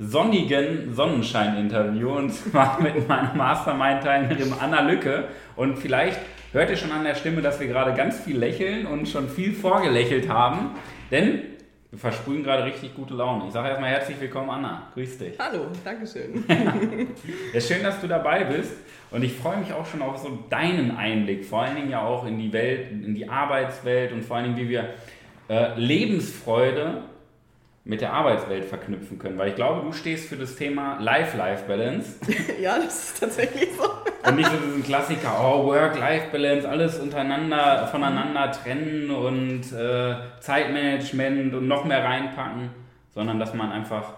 [0.00, 5.24] sonnigen Sonnenschein-Interview und zwar mit meiner Mastermind-Teilnehmerin Anna Lücke.
[5.56, 6.18] Und vielleicht
[6.52, 9.52] hört ihr schon an der Stimme, dass wir gerade ganz viel lächeln und schon viel
[9.52, 10.70] vorgelächelt haben,
[11.10, 11.42] denn
[11.90, 13.48] wir versprühen gerade richtig gute Laune.
[13.48, 14.90] Ich sage erstmal herzlich willkommen, Anna.
[14.94, 15.34] Grüß dich.
[15.38, 16.44] Hallo, danke schön.
[17.52, 18.72] ja, schön, dass du dabei bist.
[19.10, 22.24] Und ich freue mich auch schon auf so deinen Einblick, vor allen Dingen ja auch
[22.26, 24.90] in die Welt, in die Arbeitswelt und vor allen Dingen, wie wir
[25.48, 27.02] äh, Lebensfreude
[27.84, 29.38] mit der Arbeitswelt verknüpfen können.
[29.38, 32.16] Weil ich glaube, du stehst für das Thema Life-Life-Balance.
[32.60, 33.84] ja, das ist tatsächlich so.
[34.28, 41.68] Und nicht so diesen Klassiker, oh, Work-Life-Balance, alles untereinander, voneinander trennen und äh, Zeitmanagement und
[41.68, 42.70] noch mehr reinpacken,
[43.14, 44.12] sondern dass man einfach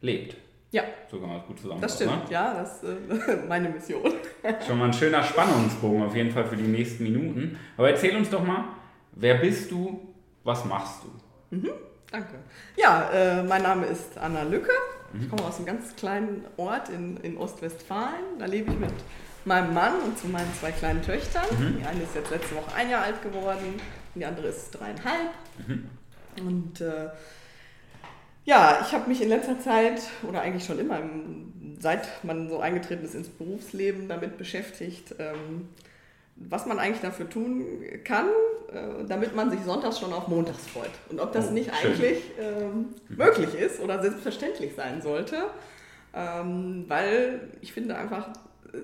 [0.00, 0.36] lebt.
[0.70, 0.84] Ja.
[1.10, 1.80] So kann man das gut zusammen.
[1.80, 2.32] Das stimmt, ne?
[2.32, 4.10] ja, das ist äh, meine Mission.
[4.66, 7.58] Schon mal ein schöner Spannungsbogen auf jeden Fall für die nächsten Minuten.
[7.76, 8.64] Aber erzähl uns doch mal,
[9.12, 11.56] wer bist du, was machst du?
[11.56, 11.70] Mhm.
[12.12, 12.34] Danke.
[12.76, 14.70] Ja, äh, mein Name ist Anna Lücke.
[15.18, 18.38] Ich komme aus einem ganz kleinen Ort in, in Ostwestfalen.
[18.38, 18.92] Da lebe ich mit
[19.44, 21.44] meinem Mann und zu meinen zwei kleinen Töchtern.
[21.58, 21.78] Mhm.
[21.78, 23.80] Die eine ist jetzt letzte Woche ein Jahr alt geworden,
[24.14, 25.30] die andere ist dreieinhalb.
[25.66, 25.88] Mhm.
[26.46, 27.08] Und äh,
[28.44, 30.98] ja, ich habe mich in letzter Zeit oder eigentlich schon immer,
[31.78, 35.68] seit man so eingetreten ist ins Berufsleben, damit beschäftigt, ähm,
[36.36, 37.64] was man eigentlich dafür tun
[38.04, 38.26] kann,
[38.72, 40.90] äh, damit man sich sonntags schon auf montags freut.
[41.10, 41.92] Und ob das oh, nicht schön.
[41.92, 45.44] eigentlich ähm, möglich ist oder selbstverständlich sein sollte.
[46.14, 48.28] Ähm, weil ich finde einfach,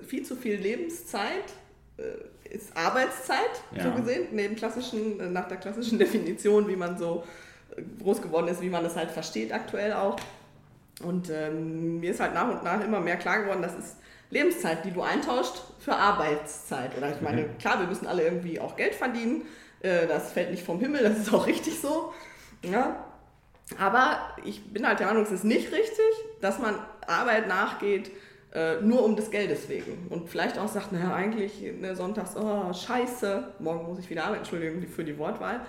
[0.05, 1.45] viel zu viel Lebenszeit
[1.97, 3.37] äh, ist Arbeitszeit,
[3.75, 3.83] ja.
[3.83, 7.23] so gesehen, neben klassischen, äh, nach der klassischen Definition, wie man so
[7.75, 10.17] äh, groß geworden ist, wie man es halt versteht aktuell auch.
[11.03, 13.95] Und ähm, mir ist halt nach und nach immer mehr klar geworden, dass es
[14.29, 16.95] Lebenszeit, die du eintauscht für Arbeitszeit.
[16.97, 17.57] Oder ich meine, mhm.
[17.57, 19.43] klar, wir müssen alle irgendwie auch Geld verdienen.
[19.81, 22.13] Äh, das fällt nicht vom Himmel, das ist auch richtig so.
[22.63, 23.05] Ja.
[23.77, 26.05] Aber ich bin halt der Meinung, es ist nicht richtig,
[26.41, 26.75] dass man
[27.05, 28.11] Arbeit nachgeht,
[28.53, 30.07] äh, nur um des Geldes wegen.
[30.09, 34.39] Und vielleicht auch sagt, naja, eigentlich ne, sonntags, oh, scheiße, morgen muss ich wieder arbeiten,
[34.39, 35.61] Entschuldigung für die Wortwahl.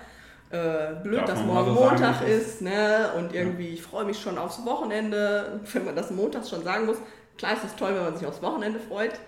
[0.50, 3.10] Äh, blöd, dass morgen so Montag ist, ne?
[3.16, 3.74] Und irgendwie, ja.
[3.74, 6.96] ich freue mich schon aufs Wochenende, wenn man das montags schon sagen muss.
[7.40, 9.18] Klar ist es toll, wenn man sich aufs Wochenende freut,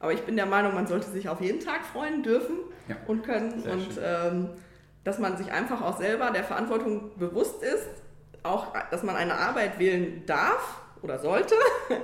[0.00, 2.56] aber ich bin der Meinung, man sollte sich auf jeden Tag freuen dürfen
[2.88, 2.96] ja.
[3.06, 3.62] und können.
[3.62, 4.48] Sehr und ähm,
[5.04, 7.86] dass man sich einfach auch selber der Verantwortung bewusst ist,
[8.42, 11.54] auch, dass man eine Arbeit wählen darf oder sollte,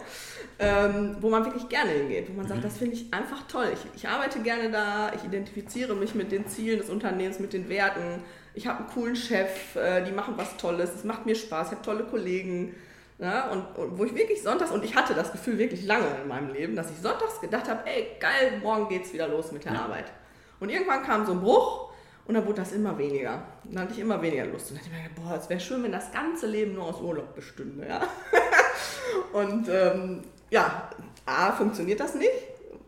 [0.60, 2.64] ähm, wo man wirklich gerne hingeht, wo man sagt, mhm.
[2.64, 3.72] das finde ich einfach toll.
[3.72, 7.68] Ich, ich, arbeite gerne da, ich identifiziere mich mit den Zielen des Unternehmens, mit den
[7.68, 8.22] Werten.
[8.54, 11.72] Ich habe einen coolen Chef, äh, die machen was Tolles, es macht mir Spaß, ich
[11.72, 12.76] habe tolle Kollegen.
[13.18, 16.28] Ja, und, und, wo ich wirklich sonntags, und ich hatte das Gefühl wirklich lange in
[16.28, 19.72] meinem Leben, dass ich sonntags gedacht habe, ey, geil, morgen geht's wieder los mit der
[19.72, 19.82] ja.
[19.82, 20.12] Arbeit.
[20.60, 21.92] Und irgendwann kam so ein Bruch
[22.26, 23.42] und dann wurde das immer weniger.
[23.64, 24.70] Dann hatte ich immer weniger Lust.
[24.70, 27.00] Und dann dachte ich mir, boah, es wäre schön, wenn das ganze Leben nur aus
[27.00, 27.86] Urlaub bestünde.
[27.88, 28.02] Ja?
[29.32, 30.90] und ähm, ja,
[31.24, 32.30] A, funktioniert das nicht,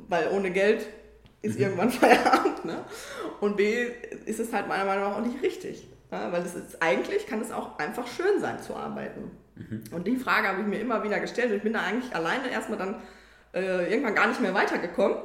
[0.08, 0.86] weil ohne Geld
[1.40, 1.64] ist mhm.
[1.64, 2.64] irgendwann Feierabend.
[2.64, 2.84] Ne?
[3.40, 3.86] Und B,
[4.26, 5.88] ist es halt meiner Meinung nach auch nicht richtig.
[6.10, 6.32] Ja?
[6.32, 9.30] Weil es ist eigentlich, kann es auch einfach schön sein zu arbeiten.
[9.58, 9.82] Mhm.
[9.92, 12.50] Und die Frage habe ich mir immer wieder gestellt und ich bin da eigentlich alleine
[12.50, 12.96] erstmal dann
[13.54, 15.18] äh, irgendwann gar nicht mehr weitergekommen.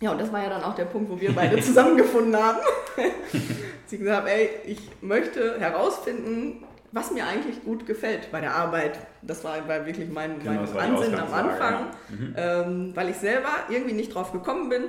[0.00, 2.58] Ja, und das war ja dann auch der Punkt, wo wir beide zusammengefunden haben.
[3.86, 8.98] Sie gesagt haben, ey, ich möchte herausfinden, was mir eigentlich gut gefällt bei der Arbeit.
[9.22, 11.90] Das war, war wirklich mein, genau, mein Ansinn am Anfang, ja.
[12.08, 12.34] mhm.
[12.36, 14.84] ähm, weil ich selber irgendwie nicht drauf gekommen bin,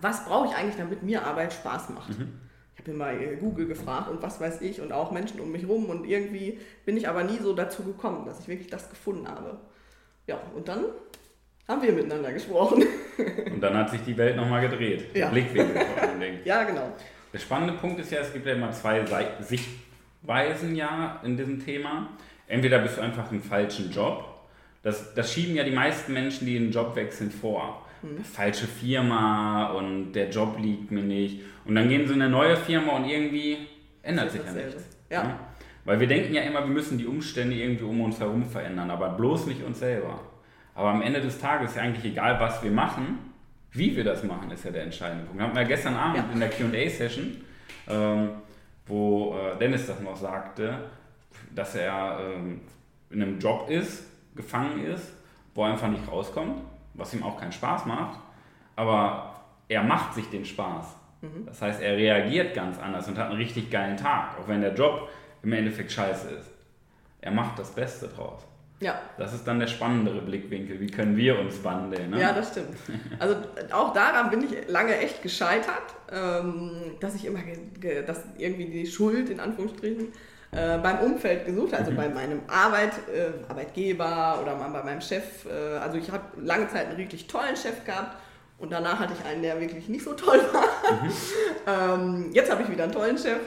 [0.00, 2.18] was brauche ich eigentlich, damit mir Arbeit Spaß macht.
[2.18, 2.49] Mhm
[2.98, 6.06] habe immer Google gefragt und was weiß ich und auch Menschen um mich rum und
[6.06, 9.58] irgendwie bin ich aber nie so dazu gekommen, dass ich wirklich das gefunden habe.
[10.26, 10.84] Ja, und dann
[11.66, 12.84] haben wir miteinander gesprochen.
[13.52, 15.14] Und dann hat sich die Welt nochmal gedreht.
[15.14, 15.28] Ja.
[15.28, 16.38] Blickwinkel vor allen Dingen.
[16.44, 16.92] Ja, genau.
[17.32, 19.04] Der spannende Punkt ist ja, es gibt ja immer zwei
[19.40, 22.08] Sichtweisen ja in diesem Thema.
[22.48, 24.24] Entweder bist du einfach im falschen Job.
[24.82, 28.24] Das, das schieben ja die meisten Menschen, die den Job wechseln, vor hm.
[28.24, 31.40] falsche Firma und der Job liegt mir nicht.
[31.64, 33.58] Und dann gehen sie in eine neue Firma und irgendwie
[34.02, 34.84] ändert sich ja nichts.
[35.10, 35.22] Ja.
[35.24, 35.40] ja.
[35.84, 39.10] Weil wir denken ja immer, wir müssen die Umstände irgendwie um uns herum verändern, aber
[39.10, 40.20] bloß nicht uns selber.
[40.74, 43.18] Aber am Ende des Tages ist ja eigentlich egal, was wir machen,
[43.72, 45.40] wie wir das machen, ist ja der entscheidende Punkt.
[45.40, 46.32] Wir haben ja gestern Abend ja.
[46.32, 47.36] in der QA-Session,
[47.88, 48.30] ähm,
[48.86, 50.90] wo äh, Dennis das noch sagte,
[51.54, 52.60] dass er ähm,
[53.10, 54.04] in einem Job ist,
[54.34, 55.12] gefangen ist
[55.54, 56.62] wo er einfach nicht rauskommt,
[56.94, 58.18] was ihm auch keinen Spaß macht,
[58.76, 59.34] aber
[59.68, 60.96] er macht sich den Spaß.
[61.22, 61.46] Mhm.
[61.46, 64.74] Das heißt, er reagiert ganz anders und hat einen richtig geilen Tag, auch wenn der
[64.74, 65.08] Job
[65.42, 66.50] im Endeffekt scheiße ist.
[67.20, 68.46] Er macht das Beste draus.
[68.80, 68.98] Ja.
[69.18, 70.80] Das ist dann der spannendere Blickwinkel.
[70.80, 72.10] Wie können wir uns wandeln?
[72.10, 72.20] Ne?
[72.20, 72.78] Ja, das stimmt.
[73.18, 73.36] Also
[73.72, 77.40] auch daran bin ich lange echt gescheitert, ähm, dass ich immer,
[78.06, 80.08] dass irgendwie die Schuld in Anführungsstrichen
[80.52, 81.96] äh, beim Umfeld gesucht, also mhm.
[81.96, 85.46] bei meinem Arbeit, äh, Arbeitgeber oder mal bei meinem Chef.
[85.46, 88.16] Äh, also ich habe lange Zeit einen wirklich tollen Chef gehabt
[88.58, 91.02] und danach hatte ich einen, der wirklich nicht so toll war.
[91.02, 91.12] Mhm.
[92.26, 93.40] ähm, jetzt habe ich wieder einen tollen Chef.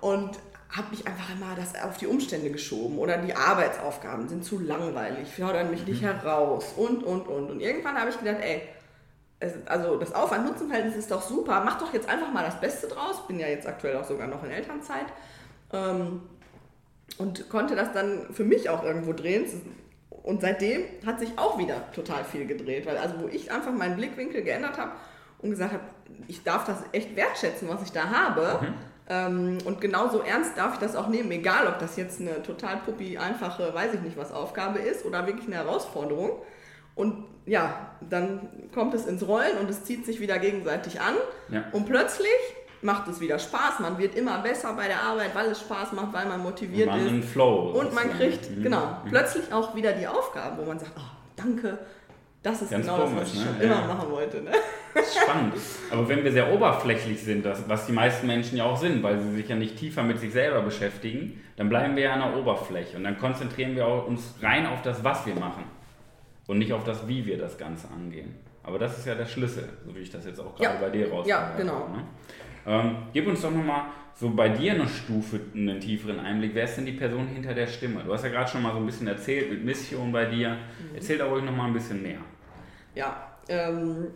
[0.00, 0.38] Und
[0.76, 5.32] habe mich einfach immer das auf die Umstände geschoben oder die Arbeitsaufgaben sind zu langweilig,
[5.32, 6.06] fordern mich nicht mhm.
[6.06, 7.50] heraus und, und, und.
[7.50, 8.62] Und irgendwann habe ich gedacht, ey,
[9.38, 13.26] es, also das Aufwand-Nutzen-Verhältnis ist doch super, mach doch jetzt einfach mal das Beste draus.
[13.26, 15.06] Bin ja jetzt aktuell auch sogar noch in Elternzeit.
[15.76, 16.22] Ähm,
[17.18, 19.46] und konnte das dann für mich auch irgendwo drehen.
[20.10, 23.96] Und seitdem hat sich auch wieder total viel gedreht, weil also wo ich einfach meinen
[23.96, 24.92] Blickwinkel geändert habe
[25.38, 25.84] und gesagt habe,
[26.28, 28.66] ich darf das echt wertschätzen, was ich da habe.
[28.66, 28.74] Mhm
[29.08, 32.78] ähm, und genauso ernst darf ich das auch nehmen, egal ob das jetzt eine total
[32.78, 36.30] puppi, einfache, weiß ich nicht was Aufgabe ist oder wirklich eine Herausforderung.
[36.96, 41.14] Und ja, dann kommt es ins Rollen und es zieht sich wieder gegenseitig an.
[41.50, 41.64] Ja.
[41.72, 42.26] Und plötzlich
[42.86, 43.80] macht es wieder Spaß.
[43.80, 47.20] Man wird immer besser bei der Arbeit, weil es Spaß macht, weil man motiviert man
[47.20, 47.28] ist.
[47.28, 47.72] Flow.
[47.78, 48.62] Und man kriegt, mhm.
[48.62, 49.10] genau, mhm.
[49.10, 51.78] plötzlich auch wieder die Aufgaben, wo man sagt, oh, danke,
[52.42, 53.46] das ist Ganz genau komisch, das, was ich ne?
[53.46, 53.76] schon ja.
[53.76, 54.40] immer machen wollte.
[54.40, 54.52] Ne?
[54.94, 55.54] Das ist spannend.
[55.90, 59.18] Aber wenn wir sehr oberflächlich sind, das, was die meisten Menschen ja auch sind, weil
[59.20, 62.40] sie sich ja nicht tiefer mit sich selber beschäftigen, dann bleiben wir ja an der
[62.40, 65.64] Oberfläche und dann konzentrieren wir uns rein auf das, was wir machen
[66.46, 68.36] und nicht auf das, wie wir das Ganze angehen.
[68.62, 70.80] Aber das ist ja der Schlüssel, so wie ich das jetzt auch gerade ja.
[70.80, 71.88] bei dir rausgehört Ja, genau.
[71.88, 72.04] Ne?
[72.66, 76.54] Ähm, gib uns doch nochmal so bei dir eine Stufe, einen tieferen Einblick.
[76.54, 78.02] Wer ist denn die Person hinter der Stimme?
[78.04, 80.50] Du hast ja gerade schon mal so ein bisschen erzählt mit Mission bei dir.
[80.50, 80.94] Mhm.
[80.94, 82.18] Erzähl da ruhig nochmal ein bisschen mehr.
[82.94, 84.08] Ja, ähm,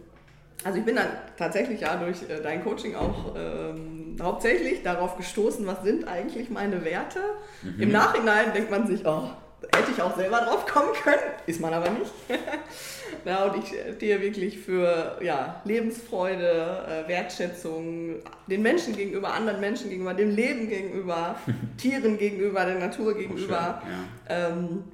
[0.65, 5.67] also ich bin dann tatsächlich ja durch äh, dein Coaching auch ähm, hauptsächlich darauf gestoßen,
[5.67, 7.21] was sind eigentlich meine Werte.
[7.63, 7.83] Mhm.
[7.83, 9.31] Im Nachhinein denkt man sich, oh,
[9.75, 12.11] hätte ich auch selber drauf kommen können, ist man aber nicht.
[13.25, 18.17] ja, und ich stehe wirklich für ja, Lebensfreude, äh, Wertschätzung,
[18.47, 21.37] den Menschen gegenüber, anderen Menschen gegenüber, dem Leben gegenüber,
[21.77, 23.83] Tieren gegenüber, der Natur gegenüber.
[23.83, 24.49] Oh, schön, ja.
[24.49, 24.85] ähm,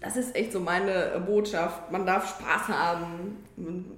[0.00, 1.90] das ist echt so meine Botschaft.
[1.90, 3.38] Man darf Spaß haben,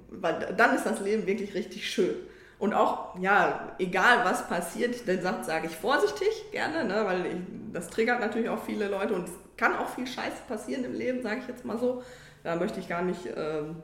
[0.09, 2.15] weil dann ist das Leben wirklich richtig schön.
[2.59, 7.35] Und auch, ja, egal was passiert, dann sage sag ich vorsichtig gerne, ne, weil ich,
[7.71, 11.21] das triggert natürlich auch viele Leute und es kann auch viel Scheiße passieren im Leben,
[11.21, 12.03] sage ich jetzt mal so.
[12.43, 13.83] Da möchte ich gar nicht ähm,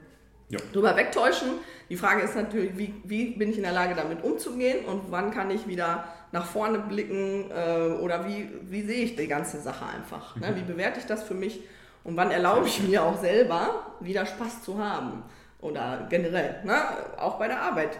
[0.49, 0.59] ja.
[0.71, 1.49] drüber wegtäuschen.
[1.89, 5.31] Die Frage ist natürlich, wie, wie bin ich in der Lage, damit umzugehen und wann
[5.31, 9.85] kann ich wieder nach vorne blicken äh, oder wie, wie sehe ich die ganze Sache
[9.85, 10.35] einfach?
[10.35, 10.51] Ne?
[10.51, 10.55] Mhm.
[10.55, 11.61] Wie bewerte ich das für mich?
[12.03, 15.23] Und wann erlaube ich mir auch selber, wieder Spaß zu haben?
[15.61, 16.75] Oder generell, ne?
[17.17, 17.97] auch bei der Arbeit.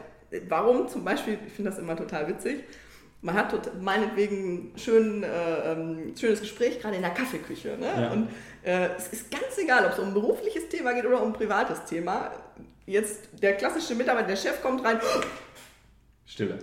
[0.50, 2.64] Warum zum Beispiel, ich finde das immer total witzig,
[3.24, 7.78] man hat meinetwegen ein schön, äh, ähm, schönes Gespräch, gerade in der Kaffeeküche.
[7.80, 7.88] Ne?
[7.88, 8.12] Ja.
[8.12, 8.28] Und
[8.64, 11.34] äh, es ist ganz egal, ob es um ein berufliches Thema geht oder um ein
[11.34, 12.32] privates Thema.
[12.86, 15.00] Jetzt der klassische Mitarbeiter, der Chef kommt rein.
[16.26, 16.60] Stille.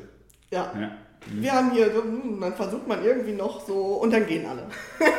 [0.50, 0.70] Ja.
[0.78, 0.90] ja.
[1.32, 1.42] Mhm.
[1.42, 4.66] Wir haben hier, hm, dann versucht man irgendwie noch so und dann gehen alle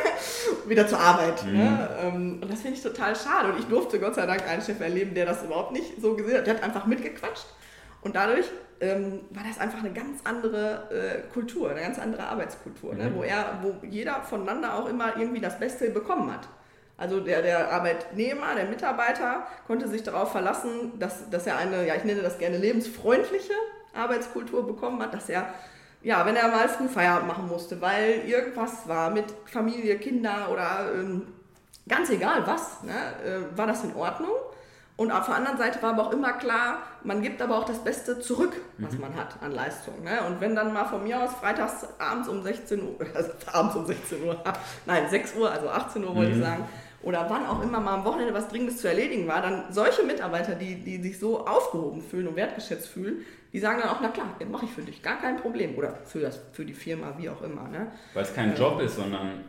[0.68, 1.44] wieder zur Arbeit.
[1.44, 1.58] Mhm.
[1.58, 1.88] Ne?
[2.02, 3.52] Ähm, und das finde ich total schade.
[3.52, 6.38] Und ich durfte Gott sei Dank einen Chef erleben, der das überhaupt nicht so gesehen
[6.38, 6.46] hat.
[6.46, 7.46] Der hat einfach mitgequatscht.
[8.02, 8.46] Und dadurch
[8.80, 13.04] ähm, war das einfach eine ganz andere äh, Kultur, eine ganz andere Arbeitskultur, ne?
[13.04, 13.10] mhm.
[13.10, 13.16] ne?
[13.16, 16.48] wo, er, wo jeder voneinander auch immer irgendwie das Beste bekommen hat.
[16.98, 21.94] Also der, der Arbeitnehmer, der Mitarbeiter konnte sich darauf verlassen, dass, dass er eine, ja
[21.94, 23.54] ich nenne das gerne lebensfreundliche
[23.94, 25.46] Arbeitskultur bekommen hat, dass er
[26.02, 30.90] ja, wenn er mal früh Feierabend machen musste, weil irgendwas war mit Familie, Kinder oder
[30.94, 31.28] ähm,
[31.88, 32.92] ganz egal was, ne,
[33.24, 34.32] äh, war das in Ordnung.
[34.96, 37.82] Und auf der anderen Seite war aber auch immer klar, man gibt aber auch das
[37.82, 39.00] Beste zurück, was mhm.
[39.00, 40.02] man hat an Leistung.
[40.04, 40.20] Ne?
[40.26, 43.86] Und wenn dann mal von mir aus freitags abends um 16 Uhr, also abends um
[43.86, 44.36] 16 Uhr,
[44.86, 46.38] nein, 6 Uhr, also 18 Uhr wollte mhm.
[46.38, 46.64] ich sagen,
[47.02, 50.54] oder wann auch immer mal am Wochenende was Dringendes zu erledigen war, dann solche Mitarbeiter,
[50.54, 54.28] die, die sich so aufgehoben fühlen und wertgeschätzt fühlen, die sagen dann auch, na klar,
[54.40, 55.76] den mache ich für dich, gar kein Problem.
[55.76, 57.68] Oder für, das, für die Firma, wie auch immer.
[57.68, 57.90] Ne?
[58.14, 59.44] Weil es kein ähm, Job ist, sondern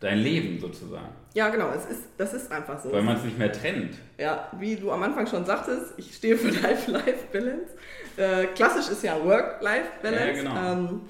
[0.00, 1.08] dein Leben sozusagen.
[1.34, 2.92] Ja, genau, es ist, das ist einfach so.
[2.92, 3.96] Weil man es nicht mehr trennt.
[4.18, 7.74] Ja, wie du am Anfang schon sagtest, ich stehe für Life-Life-Balance.
[8.16, 10.26] Äh, klassisch ist ja Work-Life-Balance.
[10.26, 10.72] Ja, genau.
[10.72, 11.00] Ähm,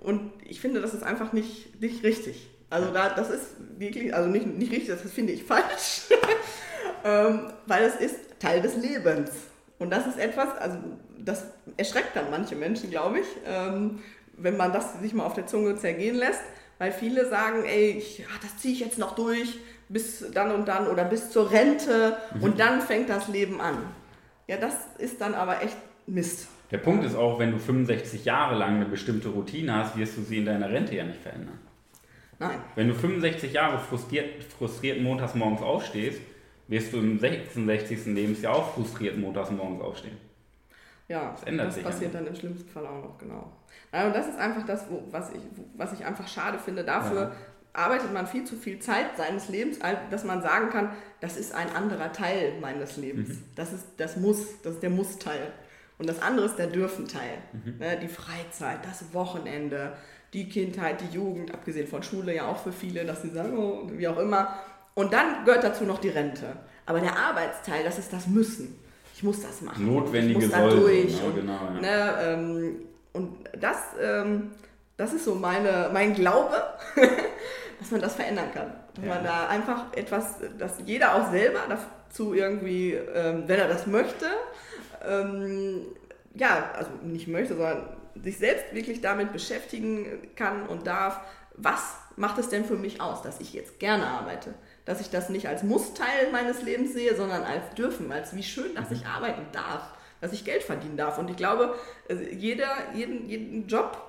[0.00, 2.48] und ich finde, das ist einfach nicht, nicht richtig.
[2.70, 3.46] Also da, das ist
[3.78, 6.02] wirklich, also nicht, nicht richtig, das finde ich falsch,
[7.04, 9.30] ähm, weil es ist Teil des Lebens.
[9.78, 10.78] Und das ist etwas, also
[11.18, 14.00] das erschreckt dann manche Menschen, glaube ich, ähm,
[14.36, 16.42] wenn man das sich mal auf der Zunge zergehen lässt,
[16.78, 19.58] weil viele sagen, ey, ich, ach, das ziehe ich jetzt noch durch
[19.88, 22.42] bis dann und dann oder bis zur Rente mhm.
[22.42, 23.78] und dann fängt das Leben an.
[24.46, 26.48] Ja, das ist dann aber echt Mist.
[26.70, 30.22] Der Punkt ist auch, wenn du 65 Jahre lang eine bestimmte Routine hast, wirst du
[30.22, 31.58] sie in deiner Rente ja nicht verändern.
[32.38, 32.58] Nein.
[32.74, 36.20] Wenn du 65 Jahre frustriert, frustriert montags morgens aufstehst,
[36.68, 38.06] wirst du im 66.
[38.06, 40.16] Lebensjahr auch frustriert montags morgens aufstehen.
[41.08, 42.20] Ja, das, ändert das sich passiert ja.
[42.20, 43.50] dann im schlimmsten Fall auch noch, genau.
[43.92, 45.40] Und das ist einfach das, was ich,
[45.74, 46.84] was ich einfach schade finde.
[46.84, 47.32] Dafür ja.
[47.72, 49.78] arbeitet man viel zu viel Zeit seines Lebens,
[50.10, 53.30] dass man sagen kann, das ist ein anderer Teil meines Lebens.
[53.30, 53.44] Mhm.
[53.56, 55.52] Das ist das Muss, das ist der Muss-Teil.
[55.96, 57.38] Und das andere ist der Dürfen-Teil.
[57.52, 57.78] Mhm.
[57.78, 59.94] Ne, die Freizeit, das Wochenende,
[60.32, 63.90] die Kindheit, die Jugend, abgesehen von Schule ja auch für viele, dass sie sagen, oh,
[63.90, 64.54] wie auch immer.
[64.94, 66.56] Und dann gehört dazu noch die Rente.
[66.84, 68.78] Aber der Arbeitsteil, das ist das Müssen.
[69.18, 69.84] Ich muss das machen.
[69.84, 71.18] Notwendige ich muss da durch.
[71.18, 71.80] Ja, und, genau, ja.
[71.80, 72.76] ne, ähm,
[73.12, 74.52] und das, ähm,
[74.96, 76.54] das ist so meine, mein Glaube,
[77.80, 78.72] dass man das verändern kann.
[78.94, 79.14] Dass ja.
[79.16, 84.26] man da einfach etwas, dass jeder auch selber dazu irgendwie, ähm, wenn er das möchte,
[85.04, 85.80] ähm,
[86.34, 87.88] ja, also nicht möchte, sondern
[88.22, 90.06] sich selbst wirklich damit beschäftigen
[90.36, 91.22] kann und darf,
[91.56, 94.54] was macht es denn für mich aus, dass ich jetzt gerne arbeite?
[94.88, 98.74] Dass ich das nicht als Mussteil meines Lebens sehe, sondern als dürfen, als wie schön,
[98.74, 99.82] dass ich arbeiten darf,
[100.22, 101.18] dass ich Geld verdienen darf.
[101.18, 101.74] Und ich glaube,
[102.32, 104.00] jeder, jeden, jeden Job,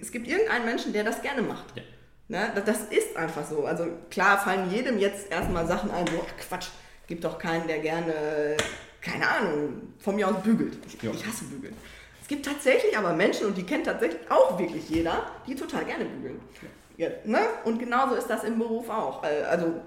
[0.00, 1.64] es gibt irgendeinen Menschen, der das gerne macht.
[1.74, 1.82] Ja.
[2.28, 2.62] Ne?
[2.64, 3.64] Das ist einfach so.
[3.64, 6.68] Also klar fallen jedem jetzt erstmal Sachen ein, so ach Quatsch,
[7.08, 8.56] gibt doch keinen, der gerne,
[9.00, 10.78] keine Ahnung, von mir aus bügelt.
[10.86, 11.74] Ich, ich hasse bügeln.
[12.22, 16.04] Es gibt tatsächlich aber Menschen, und die kennt tatsächlich auch wirklich jeder, die total gerne
[16.04, 16.40] bügeln.
[16.96, 17.40] Ja, ne?
[17.64, 19.24] Und genauso ist das im Beruf auch.
[19.24, 19.80] Äh, also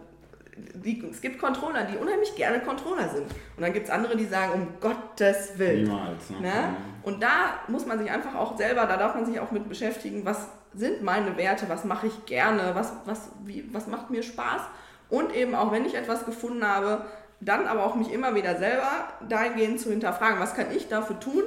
[0.56, 3.24] die, es gibt Controller, die unheimlich gerne Controller sind.
[3.56, 5.84] Und dann gibt es andere, die sagen, um Gottes Willen.
[5.84, 6.30] Niemals.
[6.30, 6.42] Ne?
[6.42, 6.76] Ne?
[7.04, 10.26] Und da muss man sich einfach auch selber, da darf man sich auch mit beschäftigen,
[10.26, 14.62] was sind meine Werte, was mache ich gerne, was, was, wie, was macht mir Spaß.
[15.10, 17.06] Und eben auch, wenn ich etwas gefunden habe,
[17.42, 21.44] dann aber auch mich immer wieder selber dahingehend zu hinterfragen, was kann ich dafür tun,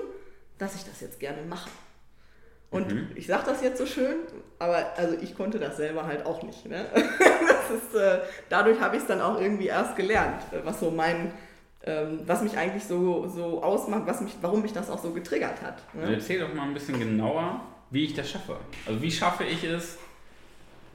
[0.58, 1.70] dass ich das jetzt gerne mache.
[2.70, 3.08] Und mhm.
[3.14, 4.16] ich sage das jetzt so schön,
[4.64, 6.66] aber also ich konnte das selber halt auch nicht.
[6.66, 6.86] Ne?
[6.94, 8.18] Ist, äh,
[8.48, 11.32] dadurch habe ich es dann auch irgendwie erst gelernt, was so mein,
[11.84, 15.62] ähm, was mich eigentlich so, so ausmacht, was mich, warum mich das auch so getriggert
[15.62, 15.82] hat.
[15.94, 16.02] Ne?
[16.02, 18.56] Also erzähl doch mal ein bisschen genauer, wie ich das schaffe.
[18.86, 19.98] Also wie schaffe ich es,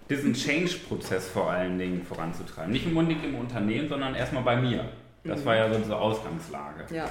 [0.09, 2.71] diesen Change-Prozess vor allen Dingen voranzutreiben.
[2.71, 4.85] Nicht unbedingt im Unternehmen, sondern erstmal bei mir.
[5.23, 5.45] Das mhm.
[5.45, 6.85] war ja so diese Ausgangslage.
[6.93, 7.09] Ja.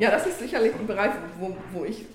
[0.00, 2.06] Ja, das ist sicherlich ein Bereich, wo, wo ich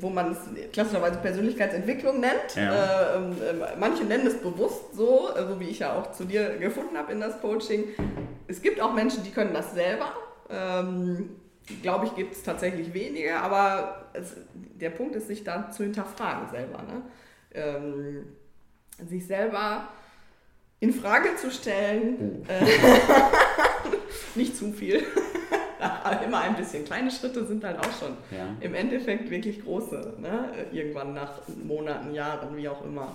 [0.00, 0.38] wo man es
[0.72, 2.54] klassischerweise Persönlichkeitsentwicklung nennt.
[2.54, 3.16] Ja.
[3.16, 6.56] Äh, äh, manche nennen es bewusst so, äh, so wie ich ja auch zu dir
[6.56, 7.84] gefunden habe in das Coaching.
[8.48, 10.14] Es gibt auch Menschen, die können das selber.
[10.48, 11.30] Ähm,
[11.82, 16.48] Glaube ich, gibt es tatsächlich wenige, aber es, der Punkt ist, sich da zu hinterfragen
[16.48, 16.78] selber.
[16.78, 17.02] Ne?
[17.54, 18.26] Ähm,
[19.04, 19.88] sich selber
[20.78, 22.46] in Frage zu stellen.
[22.48, 22.52] Oh.
[22.52, 22.66] Äh,
[24.36, 25.02] nicht zu viel.
[26.24, 26.84] immer ein bisschen.
[26.84, 28.48] Kleine Schritte sind halt auch schon ja.
[28.60, 30.14] im Endeffekt wirklich große.
[30.18, 30.48] Ne?
[30.72, 33.14] Irgendwann nach Monaten, Jahren, wie auch immer.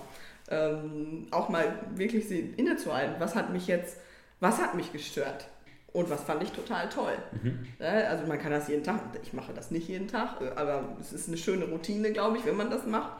[0.50, 3.14] Ähm, auch mal wirklich innezuhalten.
[3.18, 3.96] Was hat mich jetzt,
[4.40, 5.46] was hat mich gestört?
[5.92, 7.12] Und was fand ich total toll.
[7.42, 7.66] Mhm.
[7.78, 8.08] Ne?
[8.08, 11.28] Also man kann das jeden Tag, ich mache das nicht jeden Tag, aber es ist
[11.28, 13.12] eine schöne Routine, glaube ich, wenn man das macht.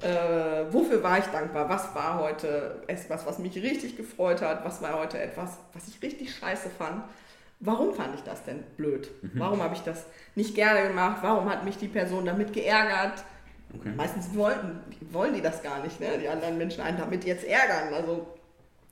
[0.00, 1.68] Äh, wofür war ich dankbar?
[1.68, 4.64] Was war heute etwas, was mich richtig gefreut hat?
[4.64, 7.04] Was war heute etwas, was ich richtig scheiße fand?
[7.64, 9.10] Warum fand ich das denn blöd?
[9.22, 9.40] Mhm.
[9.40, 10.04] Warum habe ich das
[10.34, 11.18] nicht gerne gemacht?
[11.22, 13.24] Warum hat mich die Person damit geärgert?
[13.76, 13.92] Okay.
[13.96, 14.80] Meistens wollten,
[15.10, 16.18] wollen die das gar nicht, ne?
[16.20, 17.92] die anderen Menschen einen damit jetzt ärgern.
[17.92, 18.26] Also,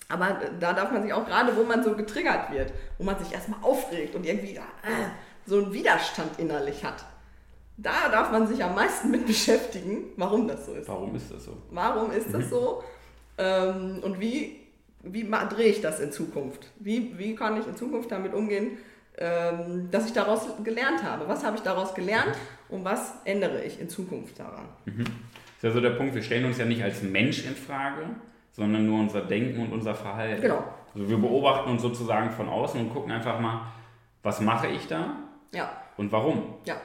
[0.09, 3.33] aber da darf man sich auch gerade, wo man so getriggert wird, wo man sich
[3.33, 4.61] erstmal aufregt und irgendwie äh,
[5.47, 7.05] so einen Widerstand innerlich hat,
[7.77, 10.89] da darf man sich am meisten mit beschäftigen, warum das so ist.
[10.89, 11.57] Warum ist das so?
[11.71, 12.51] Warum ist das mhm.
[12.51, 12.85] so?
[13.39, 14.62] Ähm, und wie
[15.03, 16.71] wie drehe ich das in Zukunft?
[16.79, 18.79] Wie, wie kann ich in Zukunft damit umgehen,
[19.19, 21.29] ähm, dass ich daraus gelernt habe?
[21.29, 22.37] Was habe ich daraus gelernt
[22.69, 24.67] und was ändere ich in Zukunft daran?
[24.85, 25.05] Mhm.
[25.05, 25.15] Das
[25.59, 28.03] ist ja so der Punkt, wir stellen uns ja nicht als Mensch in Frage,
[28.53, 30.43] sondern nur unser Denken und unser Verhalten.
[30.43, 30.65] Genau.
[30.95, 33.73] Also wir beobachten uns sozusagen von außen und gucken einfach mal,
[34.23, 35.17] was mache ich da
[35.55, 35.71] ja.
[35.97, 36.55] und warum.
[36.65, 36.77] Ja.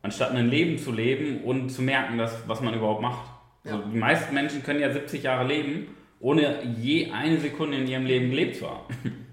[0.00, 3.30] Anstatt ein Leben zu leben und zu merken, dass, was man überhaupt macht.
[3.64, 3.72] Ja.
[3.72, 5.88] Also die meisten Menschen können ja 70 Jahre leben
[6.22, 8.86] ohne je eine Sekunde in ihrem Leben gelebt zu haben.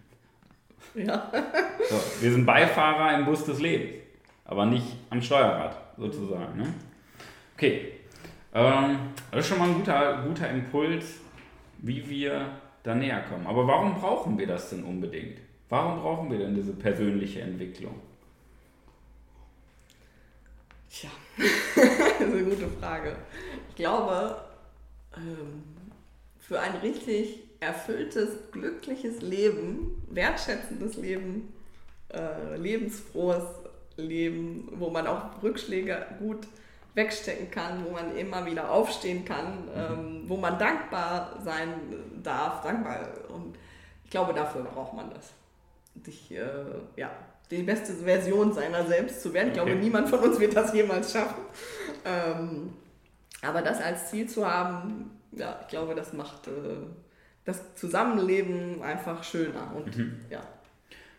[0.96, 1.32] Ja.
[1.88, 4.02] So, wir sind Beifahrer im Bus des Lebens,
[4.44, 6.58] aber nicht am Steuerrad sozusagen.
[6.58, 6.74] Ne?
[7.56, 7.92] Okay,
[8.54, 8.98] ähm,
[9.32, 11.20] das ist schon mal ein guter, guter Impuls,
[11.78, 12.50] wie wir
[12.82, 13.46] da näher kommen.
[13.46, 15.40] Aber warum brauchen wir das denn unbedingt?
[15.70, 18.02] Warum brauchen wir denn diese persönliche Entwicklung?
[20.90, 23.16] Tja, das ist eine gute Frage.
[23.70, 24.42] Ich glaube,
[25.16, 25.79] ähm,
[26.50, 31.54] für ein richtig erfülltes, glückliches Leben, wertschätzendes Leben,
[32.12, 33.44] äh, lebensfrohes
[33.98, 36.48] Leben, wo man auch Rückschläge gut
[36.96, 41.70] wegstecken kann, wo man immer wieder aufstehen kann, ähm, wo man dankbar sein
[42.24, 42.98] darf, dankbar.
[43.32, 43.56] Und
[44.04, 45.30] ich glaube, dafür braucht man das.
[46.04, 46.46] Sich, äh,
[46.96, 47.12] ja,
[47.52, 49.50] die beste Version seiner selbst zu werden.
[49.50, 51.44] Ich glaube, niemand von uns wird das jemals schaffen.
[52.04, 52.74] Ähm,
[53.44, 56.52] aber das als Ziel zu haben, ja, ich glaube, das macht äh,
[57.46, 59.74] das Zusammenleben einfach schöner.
[59.76, 60.20] Und, mhm.
[60.30, 60.42] ja.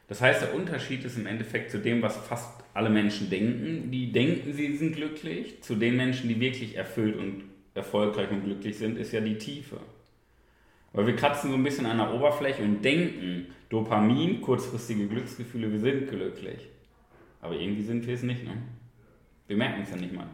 [0.09, 3.91] Das heißt, der Unterschied ist im Endeffekt zu dem, was fast alle Menschen denken.
[3.91, 5.63] Die denken, sie sind glücklich.
[5.63, 9.79] Zu den Menschen, die wirklich erfüllt und erfolgreich und glücklich sind, ist ja die Tiefe.
[10.93, 15.79] Weil wir kratzen so ein bisschen an der Oberfläche und denken, Dopamin, kurzfristige Glücksgefühle, wir
[15.79, 16.69] sind glücklich.
[17.41, 18.57] Aber irgendwie sind wir es nicht, ne?
[19.47, 20.27] Wir merken es ja nicht mal.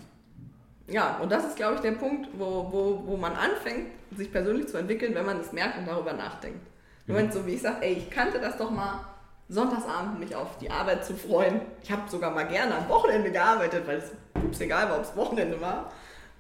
[0.89, 4.69] Ja, und das ist, glaube ich, der Punkt, wo, wo, wo man anfängt, sich persönlich
[4.69, 6.61] zu entwickeln, wenn man es merkt und darüber nachdenkt.
[7.07, 9.01] Wenn man so wie ich sage, ey, ich kannte das doch mal,
[9.49, 11.61] Sonntagsabend mich auf die Arbeit zu freuen.
[11.81, 15.15] Ich habe sogar mal gerne am Wochenende gearbeitet, weil es pups egal war, ob es
[15.15, 15.93] Wochenende war.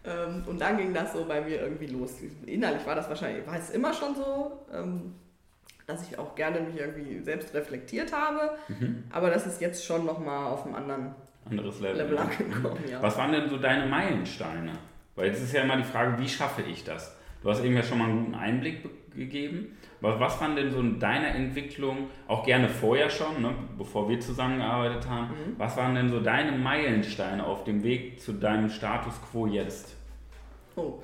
[0.04, 2.14] Ähm, und dann ging das so bei mir irgendwie los.
[2.46, 5.14] Innerlich war das wahrscheinlich, war es immer schon so, ähm,
[5.86, 8.58] dass ich auch gerne mich irgendwie selbst reflektiert habe.
[8.66, 9.04] Mhm.
[9.12, 11.14] Aber das ist jetzt schon nochmal auf einem anderen
[11.48, 12.80] anderes Level, Level angekommen.
[12.90, 13.02] Ja.
[13.02, 14.72] Was waren denn so deine Meilensteine?
[15.14, 17.16] Weil jetzt ist ja immer die Frage, wie schaffe ich das?
[17.42, 19.76] Du hast irgendwie schon mal einen guten Einblick gegeben.
[20.00, 24.20] Was, was waren denn so in deiner Entwicklung, auch gerne vorher schon, ne, bevor wir
[24.20, 25.54] zusammengearbeitet haben, mhm.
[25.56, 29.94] was waren denn so deine Meilensteine auf dem Weg zu deinem Status quo jetzt?
[30.76, 31.00] Oh,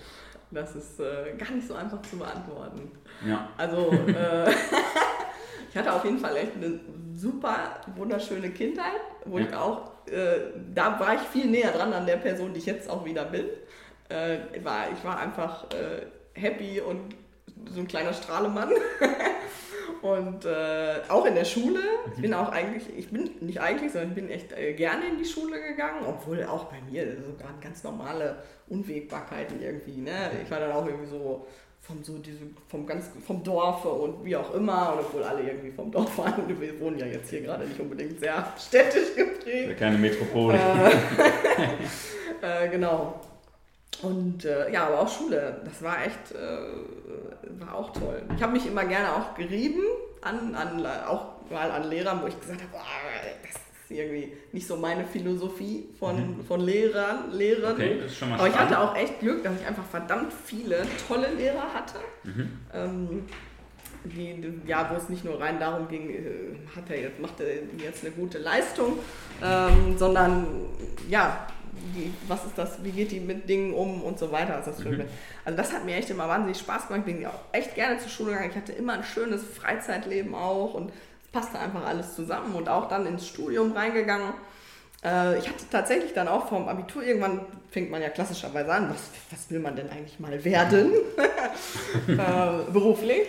[0.51, 2.91] das ist äh, gar nicht so einfach zu beantworten.
[3.27, 3.49] Ja.
[3.57, 4.51] Also, äh,
[5.71, 6.81] ich hatte auf jeden Fall echt eine
[7.15, 9.47] super wunderschöne Kindheit, wo ja.
[9.47, 12.89] ich auch, äh, da war ich viel näher dran an der Person, die ich jetzt
[12.89, 13.47] auch wieder bin.
[14.09, 16.07] Äh, war, ich war einfach äh,
[16.39, 17.15] happy und
[17.71, 18.71] so ein kleiner Strahlemann.
[20.03, 21.81] und äh, auch in der Schule.
[22.15, 25.25] Ich bin auch eigentlich, ich bin nicht eigentlich, sondern bin echt äh, gerne in die
[25.25, 29.99] Schule gegangen, obwohl auch bei mir sogar ganz normale Unwägbarkeiten irgendwie.
[29.99, 30.31] Ne?
[30.43, 31.47] Ich war dann auch irgendwie so
[31.83, 35.73] vom so diese, vom ganz vom Dorf und wie auch immer, und obwohl alle irgendwie
[35.73, 39.79] vom Dorf waren, wir wohnen ja jetzt hier gerade nicht unbedingt sehr städtisch geprägt.
[39.79, 40.57] Keine Metropole.
[40.57, 40.93] Äh,
[42.67, 43.21] äh, genau.
[44.03, 48.23] Und äh, ja, aber auch Schule, das war echt, äh, war auch toll.
[48.37, 49.83] Ich habe mich immer gerne auch gerieben,
[50.23, 54.67] an, an, auch mal an Lehrern, wo ich gesagt habe, oh, das ist irgendwie nicht
[54.67, 56.45] so meine Philosophie von, mhm.
[56.45, 57.73] von Lehrern, Lehrern.
[57.73, 60.33] Okay, das ist schon mal aber ich hatte auch echt Glück, dass ich einfach verdammt
[60.33, 61.99] viele tolle Lehrer hatte.
[62.25, 62.59] Mhm.
[62.73, 63.25] Ähm,
[64.05, 67.55] die, ja, wo es nicht nur rein darum ging, äh, hat er jetzt, macht er
[67.79, 68.99] jetzt eine gute Leistung,
[69.43, 70.47] ähm, sondern
[71.09, 71.47] ja,
[71.95, 74.57] wie, was ist das, wie geht die mit Dingen um und so weiter.
[74.57, 75.05] Also das, mhm.
[75.45, 77.05] also das hat mir echt immer wahnsinnig Spaß gemacht.
[77.07, 78.51] Ich bin auch echt gerne zur Schule gegangen.
[78.51, 80.93] Ich hatte immer ein schönes Freizeitleben auch und
[81.33, 84.35] passte einfach alles zusammen und auch dann ins Studium reingegangen.
[85.05, 87.41] Äh, ich hatte tatsächlich dann auch vom Abitur, irgendwann
[87.71, 90.93] fängt man ja klassischerweise an, was, was will man denn eigentlich mal werden
[92.09, 93.27] äh, beruflich.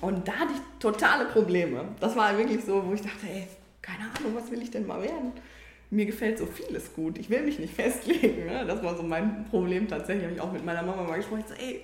[0.00, 1.84] Und da hatte ich totale Probleme.
[2.00, 3.46] Das war wirklich so, wo ich dachte, ey,
[3.80, 5.32] keine Ahnung, was will ich denn mal werden?
[5.92, 7.18] mir gefällt so vieles gut.
[7.18, 8.46] Ich will mich nicht festlegen.
[8.46, 8.64] Ne?
[8.66, 10.24] Das war so mein Problem tatsächlich.
[10.24, 11.44] Habe ich auch mit meiner Mama mal gesprochen.
[11.46, 11.82] Ich so, ey,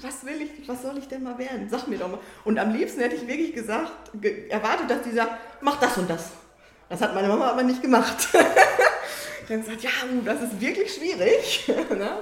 [0.00, 1.68] was will ich, was soll ich denn mal werden?
[1.68, 2.20] Sag mir doch mal.
[2.44, 6.30] Und am liebsten hätte ich wirklich gesagt, ge erwartet, dass dieser, mach das und das.
[6.88, 8.28] Das hat meine Mama aber nicht gemacht.
[9.48, 9.90] habe gesagt, ja,
[10.24, 11.68] das ist wirklich schwierig.
[11.90, 12.18] ne?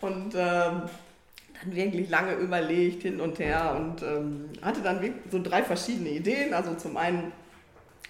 [0.00, 0.82] Und ähm,
[1.62, 6.54] dann wirklich lange überlegt, hin und her und ähm, hatte dann so drei verschiedene Ideen.
[6.54, 7.32] Also zum einen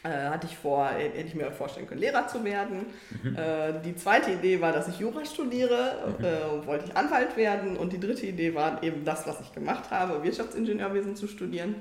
[0.09, 2.87] hatte ich vor, hätte ich mir vorstellen können, Lehrer zu werden.
[3.23, 3.37] Mhm.
[3.37, 6.25] Äh, die zweite Idee war, dass ich Jura studiere, mhm.
[6.25, 7.77] äh, wollte ich Anwalt werden.
[7.77, 11.75] Und die dritte Idee war eben das, was ich gemacht habe, Wirtschaftsingenieurwesen zu studieren.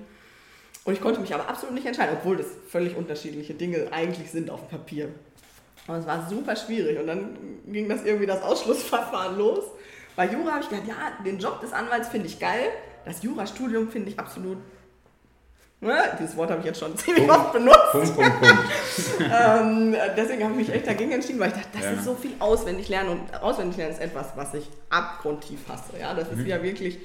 [0.84, 4.50] Und ich konnte mich aber absolut nicht entscheiden, obwohl das völlig unterschiedliche Dinge eigentlich sind
[4.50, 5.10] auf dem Papier.
[5.88, 9.64] Aber es war super schwierig und dann ging das irgendwie das Ausschlussverfahren los.
[10.16, 12.70] Bei Jura habe ich gedacht, ja, den Job des Anwalts finde ich geil,
[13.06, 14.58] das Jurastudium finde ich absolut
[15.82, 15.96] Ne?
[16.20, 17.92] Dieses Wort habe ich jetzt schon ziemlich oft benutzt.
[17.92, 18.64] Punkt, Punkt, Punkt.
[19.20, 21.92] ähm, deswegen habe ich mich echt dagegen entschieden, weil ich dachte, das ja.
[21.92, 25.98] ist so viel auswendig lernen und auswendig lernen ist etwas, was ich abgrundtief hasse.
[26.00, 26.14] Ja?
[26.14, 26.40] Das mhm.
[26.40, 27.00] ist ja wirklich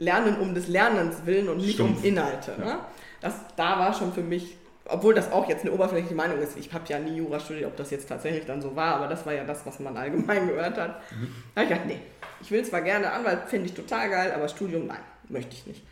[0.00, 1.98] Lernen um des Lernens willen und nicht Stumpf.
[1.98, 2.54] um Inhalte.
[2.58, 2.64] Ja.
[2.64, 2.78] Ne?
[3.20, 6.72] Das, da war schon für mich, obwohl das auch jetzt eine oberflächliche Meinung ist, ich
[6.72, 9.34] habe ja nie Jura studiert, ob das jetzt tatsächlich dann so war, aber das war
[9.34, 11.00] ja das, was man allgemein gehört hat.
[11.12, 11.34] Mhm.
[11.54, 12.00] Da habe ich gedacht, nee,
[12.40, 15.82] ich will zwar gerne Anwalt, finde ich total geil, aber Studium, nein, möchte ich nicht.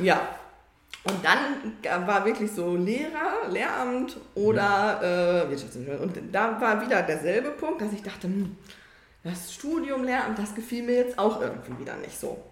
[0.00, 0.20] Ja,
[1.04, 6.00] und dann war wirklich so Lehrer, Lehramt oder äh, Wirtschaftsingenieur.
[6.00, 8.56] Und da war wieder derselbe Punkt, dass ich dachte, hm,
[9.22, 12.42] das Studium, Lehramt, das gefiel mir jetzt auch irgendwie wieder nicht so.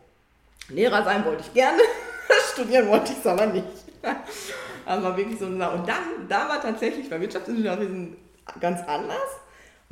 [0.68, 1.80] Lehrer sein wollte ich gerne,
[2.52, 3.66] studieren wollte ich es aber nicht.
[4.02, 5.76] Das war wirklich so eine Sache.
[5.76, 8.16] Und dann, da war tatsächlich bei Wirtschaftsingenieurwesen
[8.60, 9.16] ganz anders.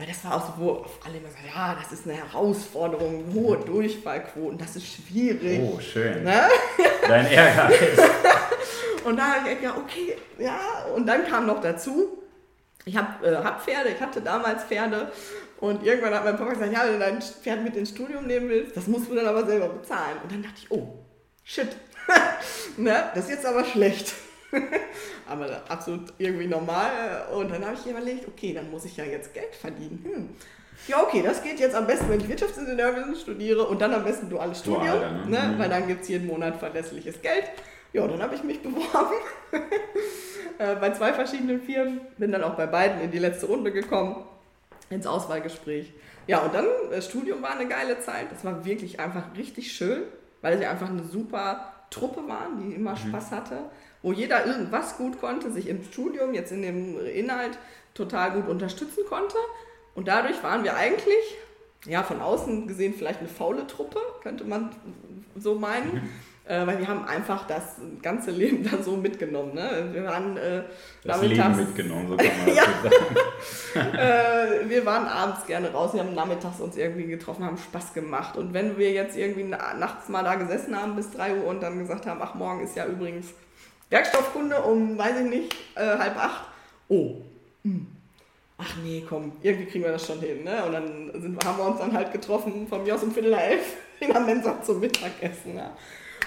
[0.01, 3.59] Weil das war auch so, wo alle immer sagen, ja, das ist eine Herausforderung, hohe
[3.59, 5.61] Durchfallquoten, das ist schwierig.
[5.63, 6.25] Oh, schön.
[6.25, 6.49] Ne?
[7.07, 7.99] Dein Ehrgeiz.
[9.05, 10.59] und da habe ich gedacht, okay, ja.
[10.97, 12.17] Und dann kam noch dazu,
[12.87, 15.13] ich habe äh, hab Pferde, ich hatte damals Pferde
[15.59, 18.49] und irgendwann hat mein Papa gesagt, ja, wenn du dein Pferd mit ins Studium nehmen
[18.49, 20.17] willst, das musst du dann aber selber bezahlen.
[20.23, 20.97] Und dann dachte ich, oh,
[21.45, 21.77] shit,
[22.79, 24.15] ne, das ist jetzt aber schlecht.
[25.29, 27.27] aber absolut irgendwie normal.
[27.35, 30.05] Und dann habe ich überlegt, okay, dann muss ich ja jetzt Geld verdienen.
[30.05, 30.29] Hm.
[30.89, 34.31] Ja, okay, das geht jetzt am besten, wenn ich Wirtschaftsingenieurwesen studiere und dann am besten
[34.31, 35.31] duales Studium, Dual, ne?
[35.31, 35.49] ne?
[35.49, 35.59] Mhm.
[35.59, 37.45] weil dann gibt es jeden Monat verlässliches Geld.
[37.93, 39.15] Ja, dann habe ich mich beworben
[40.59, 44.25] äh, bei zwei verschiedenen Firmen, bin dann auch bei beiden in die letzte Runde gekommen,
[44.89, 45.93] ins Auswahlgespräch.
[46.27, 48.31] Ja, und dann, das Studium war eine geile Zeit.
[48.31, 50.03] Das war wirklich einfach richtig schön,
[50.43, 52.97] weil sie einfach eine super Truppe waren, die immer mhm.
[53.09, 53.59] Spaß hatte
[54.03, 57.59] wo jeder irgendwas gut konnte, sich im Studium, jetzt in dem Inhalt
[57.95, 59.37] total gut unterstützen konnte.
[59.95, 61.37] Und dadurch waren wir eigentlich,
[61.87, 64.71] ja, von außen gesehen vielleicht eine faule Truppe, könnte man
[65.37, 65.95] so meinen.
[65.95, 66.11] Mhm.
[66.51, 69.55] Äh, weil wir haben einfach das ganze Leben dann so mitgenommen.
[69.55, 69.91] Ne?
[69.93, 70.63] Wir waren äh,
[71.05, 72.65] das Leben mitgenommen, so kann man ja.
[72.83, 73.95] sagen.
[73.97, 78.37] äh, wir waren abends gerne raus, wir haben nachmittags uns irgendwie getroffen, haben Spaß gemacht.
[78.37, 81.79] Und wenn wir jetzt irgendwie nachts mal da gesessen haben bis 3 Uhr und dann
[81.79, 83.29] gesagt haben, ach, morgen ist ja übrigens
[83.91, 86.45] Werkstoffkunde um, weiß ich nicht, äh, halb acht.
[86.89, 87.17] Oh,
[87.63, 87.87] hm.
[88.59, 90.45] ach nee, komm, irgendwie kriegen wir das schon hin.
[90.45, 90.65] Ne?
[90.65, 93.41] Und dann sind, haben wir uns dann halt getroffen, von mir aus um Viertel nach
[93.41, 95.57] elf in der Mensa zum Mittagessen.
[95.57, 95.73] Ja.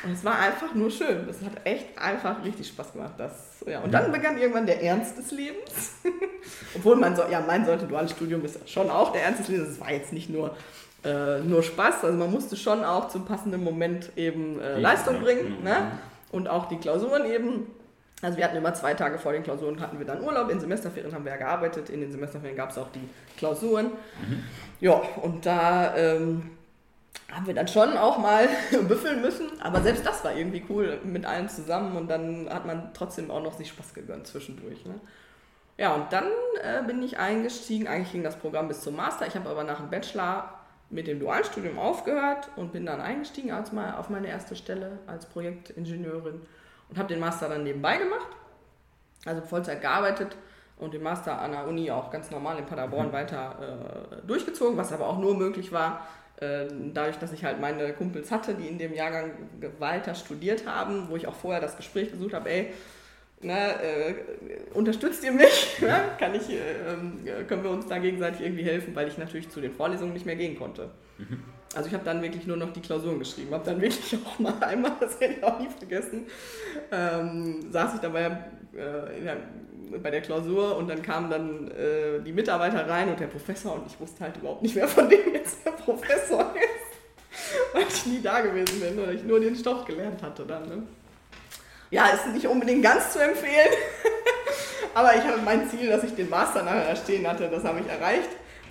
[0.04, 1.26] Und es war einfach nur schön.
[1.26, 3.13] Das hat echt einfach richtig Spaß gemacht.
[3.17, 3.80] Das, ja.
[3.80, 5.93] Und dann begann irgendwann der Ernst des Lebens.
[6.76, 9.69] Obwohl man so, ja, mein sollte duales Studium ist schon auch der Ernst des Lebens.
[9.69, 10.58] Es war jetzt nicht nur,
[11.06, 12.04] äh, nur Spaß.
[12.04, 15.63] Also man musste schon auch zum passenden Moment eben äh, Leistung bringen.
[15.63, 15.91] Ne?
[16.33, 17.67] Und auch die Klausuren eben.
[18.21, 21.13] Also wir hatten immer zwei Tage vor den Klausuren hatten wir dann Urlaub, in Semesterferien
[21.13, 23.87] haben wir ja gearbeitet, in den Semesterferien gab es auch die Klausuren.
[23.87, 24.43] Mhm.
[24.79, 26.51] Ja, und da ähm,
[27.29, 28.47] haben wir dann schon auch mal
[28.87, 32.93] büffeln müssen, aber selbst das war irgendwie cool mit allen zusammen und dann hat man
[32.93, 34.85] trotzdem auch noch sich Spaß gegönnt zwischendurch.
[34.85, 34.95] Ne?
[35.77, 36.25] Ja, und dann
[36.61, 39.81] äh, bin ich eingestiegen, eigentlich ging das Programm bis zum Master, ich habe aber nach
[39.81, 40.62] dem Bachelor
[40.93, 45.25] mit dem Dualstudium aufgehört und bin dann eingestiegen als mal auf meine erste Stelle als
[45.25, 46.41] Projektingenieurin
[46.89, 48.27] und habe den Master dann nebenbei gemacht,
[49.25, 50.38] also Vollzeit gearbeitet
[50.77, 53.13] und den Master an der Uni auch ganz normal in Paderborn mhm.
[53.13, 53.56] weiter
[54.21, 56.06] äh, durchgezogen, was aber auch nur möglich war,
[56.38, 59.32] äh, dadurch, dass ich halt meine Kumpels hatte, die in dem Jahrgang
[59.79, 62.73] weiter studiert haben, wo ich auch vorher das Gespräch gesucht habe, ey,
[63.43, 64.15] na, äh,
[64.73, 65.77] unterstützt ihr mich?
[65.82, 66.15] Ja?
[66.19, 69.71] Kann ich, äh, können wir uns da gegenseitig irgendwie helfen, weil ich natürlich zu den
[69.71, 70.89] Vorlesungen nicht mehr gehen konnte.
[71.17, 71.39] Mhm.
[71.75, 74.53] Also ich habe dann wirklich nur noch die Klausuren geschrieben, habe dann wirklich auch mal
[74.62, 76.25] einmal, das hätte ich auch nie vergessen,
[76.91, 78.25] ähm, saß ich dabei
[78.73, 79.38] äh, der,
[80.01, 83.88] bei der Klausur und dann kamen dann äh, die Mitarbeiter rein und der Professor und
[83.88, 88.21] ich wusste halt überhaupt nicht, wer von denen jetzt der Professor ist, weil ich nie
[88.21, 90.67] da gewesen bin oder ich nur den Stoff gelernt hatte dann.
[90.67, 90.84] Ne?
[91.93, 93.69] Ja, ist nicht unbedingt ganz zu empfehlen.
[94.95, 97.88] Aber ich habe mein Ziel, dass ich den Master nachher stehen hatte, das habe ich
[97.88, 98.29] erreicht.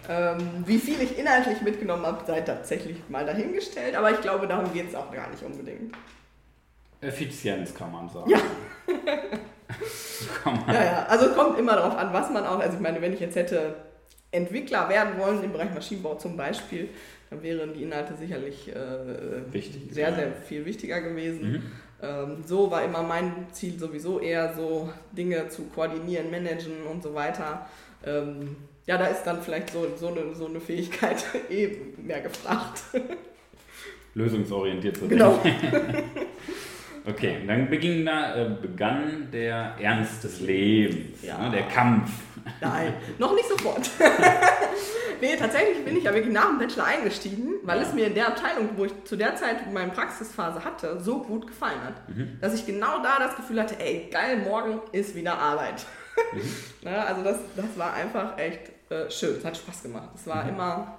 [0.08, 3.94] Ähm, wie viel ich inhaltlich mitgenommen habe, sei tatsächlich mal dahingestellt.
[3.94, 5.94] Aber ich glaube, darum geht es auch gar nicht unbedingt.
[7.00, 8.28] Effizienz kann man sagen.
[8.28, 8.38] Ja.
[10.72, 11.06] ja, ja.
[11.08, 12.58] Also es kommt immer darauf an, was man auch.
[12.58, 13.76] Also ich meine, wenn ich jetzt hätte
[14.32, 16.88] Entwickler werden wollen im Bereich Maschinenbau zum Beispiel,
[17.30, 20.14] dann wären die Inhalte sicherlich äh, Wichtig, sehr, ja.
[20.16, 21.52] sehr viel wichtiger gewesen.
[21.52, 21.62] Mhm.
[22.02, 27.14] Ähm, so war immer mein Ziel sowieso eher so Dinge zu koordinieren, managen und so
[27.14, 27.66] weiter.
[28.04, 32.82] Ähm, ja, da ist dann vielleicht so, so, eine, so eine Fähigkeit eben mehr gefragt.
[34.14, 35.40] Lösungsorientiert zu Genau.
[37.06, 41.38] okay, dann beging da, äh, begann der Ernst des Lebens, ja.
[41.38, 42.10] ne, der Kampf.
[42.60, 43.90] Nein, noch nicht sofort.
[45.20, 47.86] nee, tatsächlich bin ich ja wirklich nach dem Bachelor eingestiegen, weil ja.
[47.86, 51.46] es mir in der Abteilung, wo ich zu der Zeit meine Praxisphase hatte, so gut
[51.46, 52.38] gefallen hat, mhm.
[52.40, 55.84] dass ich genau da das Gefühl hatte, ey, geil, morgen ist wieder Arbeit.
[56.32, 56.40] Mhm.
[56.82, 60.10] Na, also das, das war einfach echt äh, schön, es hat Spaß gemacht.
[60.14, 60.50] Es war mhm.
[60.50, 60.98] immer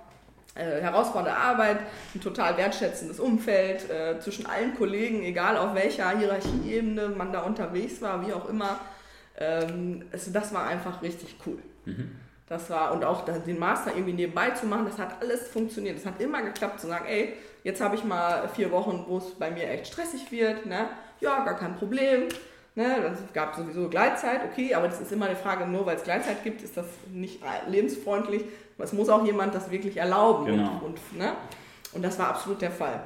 [0.56, 1.80] äh, herausfordernde Arbeit,
[2.14, 8.02] ein total wertschätzendes Umfeld äh, zwischen allen Kollegen, egal auf welcher Hierarchieebene man da unterwegs
[8.02, 8.80] war, wie auch immer.
[9.38, 11.60] Ähm, also das war einfach richtig cool.
[11.86, 12.15] Mhm.
[12.48, 15.98] Das war, und auch den Master irgendwie nebenbei zu machen, das hat alles funktioniert.
[15.98, 19.32] Es hat immer geklappt zu sagen, ey, jetzt habe ich mal vier Wochen, wo es
[19.32, 20.89] bei mir echt stressig wird, ne?
[21.22, 22.28] Ja, gar kein Problem.
[22.76, 23.13] Ne?
[23.13, 26.43] Es gab sowieso Gleitzeit, okay, aber das ist immer eine Frage, nur weil es Gleitzeit
[26.43, 28.43] gibt, ist das nicht lebensfreundlich.
[28.80, 30.46] Es muss auch jemand das wirklich erlauben.
[30.46, 30.82] Genau.
[30.84, 31.34] Und, und, ne?
[31.93, 33.00] und das war absolut der Fall.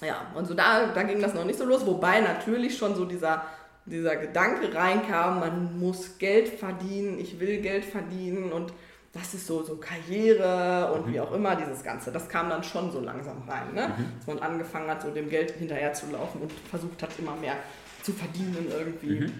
[0.00, 3.04] Ja, und so da, da ging das noch nicht so los, wobei natürlich schon so
[3.04, 3.44] dieser,
[3.86, 8.72] dieser Gedanke reinkam, man muss Geld verdienen, ich will Geld verdienen und
[9.12, 11.12] das ist so, so Karriere und mhm.
[11.12, 12.10] wie auch immer, dieses Ganze.
[12.10, 13.88] Das kam dann schon so langsam rein, ne?
[13.96, 14.06] Mhm.
[14.16, 17.56] dass man angefangen hat, so dem Geld hinterher zu laufen und versucht hat, immer mehr
[18.02, 19.20] zu verdienen irgendwie.
[19.20, 19.32] Mhm.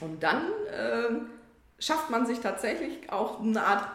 [0.00, 1.20] Und dann äh,
[1.78, 3.88] schafft man sich tatsächlich auch eine Art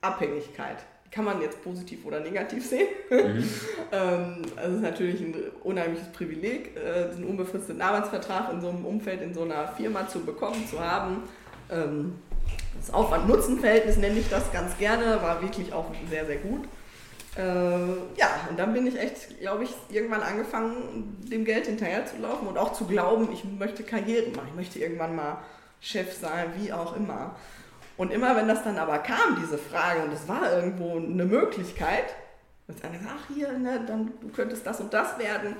[0.00, 0.78] Abhängigkeit.
[1.12, 2.88] Kann man jetzt positiv oder negativ sehen.
[3.10, 3.44] Mhm.
[3.92, 8.84] ähm, also es ist natürlich ein unheimliches Privileg, äh, diesen unbefristeten Arbeitsvertrag in so einem
[8.84, 11.22] Umfeld, in so einer Firma zu bekommen, zu haben.
[11.70, 12.14] Ähm,
[12.78, 16.64] das Aufwand-Nutzen-Verhältnis nenne ich das ganz gerne, war wirklich auch sehr, sehr gut.
[17.36, 22.16] Äh, ja, und dann bin ich echt, glaube ich, irgendwann angefangen, dem Geld hinterher zu
[22.18, 25.38] laufen und auch zu glauben, ich möchte Karriere machen, ich möchte irgendwann mal
[25.80, 27.36] Chef sein, wie auch immer.
[27.96, 32.14] Und immer wenn das dann aber kam, diese Frage, und es war irgendwo eine Möglichkeit,
[32.66, 35.56] wenn es einer sagt, ach hier, ne, dann du könntest das und das werden,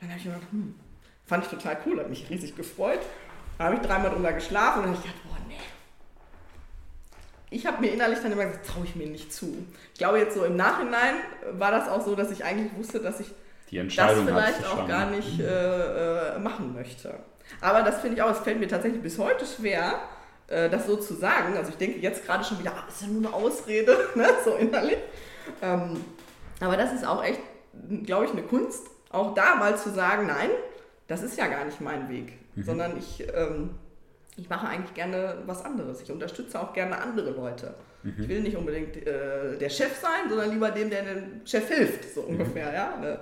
[0.00, 0.74] dann habe ich mir gedacht, hm,
[1.26, 3.00] fand ich total cool, hat mich riesig gefreut.
[3.58, 5.56] Da habe ich dreimal drüber geschlafen und dann habe ich gedacht, boah, nee,
[7.52, 9.66] ich habe mir innerlich dann immer gesagt, traue ich mir nicht zu.
[9.92, 11.16] Ich glaube, jetzt so im Nachhinein
[11.52, 13.30] war das auch so, dass ich eigentlich wusste, dass ich
[13.70, 15.44] das vielleicht auch gar nicht mhm.
[15.44, 17.14] äh, äh, machen möchte.
[17.60, 20.00] Aber das finde ich auch, es fällt mir tatsächlich bis heute schwer,
[20.52, 21.56] äh, das so zu sagen.
[21.56, 24.26] Also ich denke jetzt gerade schon wieder, ah, ist ja nur eine Ausrede, ne?
[24.44, 24.98] so innerlich.
[25.60, 26.04] Ähm,
[26.60, 27.40] aber das ist auch echt,
[28.04, 30.50] glaube ich, eine Kunst, auch da mal zu sagen, nein,
[31.08, 32.62] das ist ja gar nicht mein Weg, mhm.
[32.62, 33.70] sondern ich ähm,
[34.36, 36.00] ich mache eigentlich gerne was anderes.
[36.00, 37.74] Ich unterstütze auch gerne andere Leute.
[38.02, 38.14] Mhm.
[38.18, 42.14] Ich will nicht unbedingt äh, der Chef sein, sondern lieber dem, der dem Chef hilft,
[42.14, 42.28] so mhm.
[42.28, 42.72] ungefähr.
[42.72, 42.96] Ja?
[43.00, 43.18] Ne?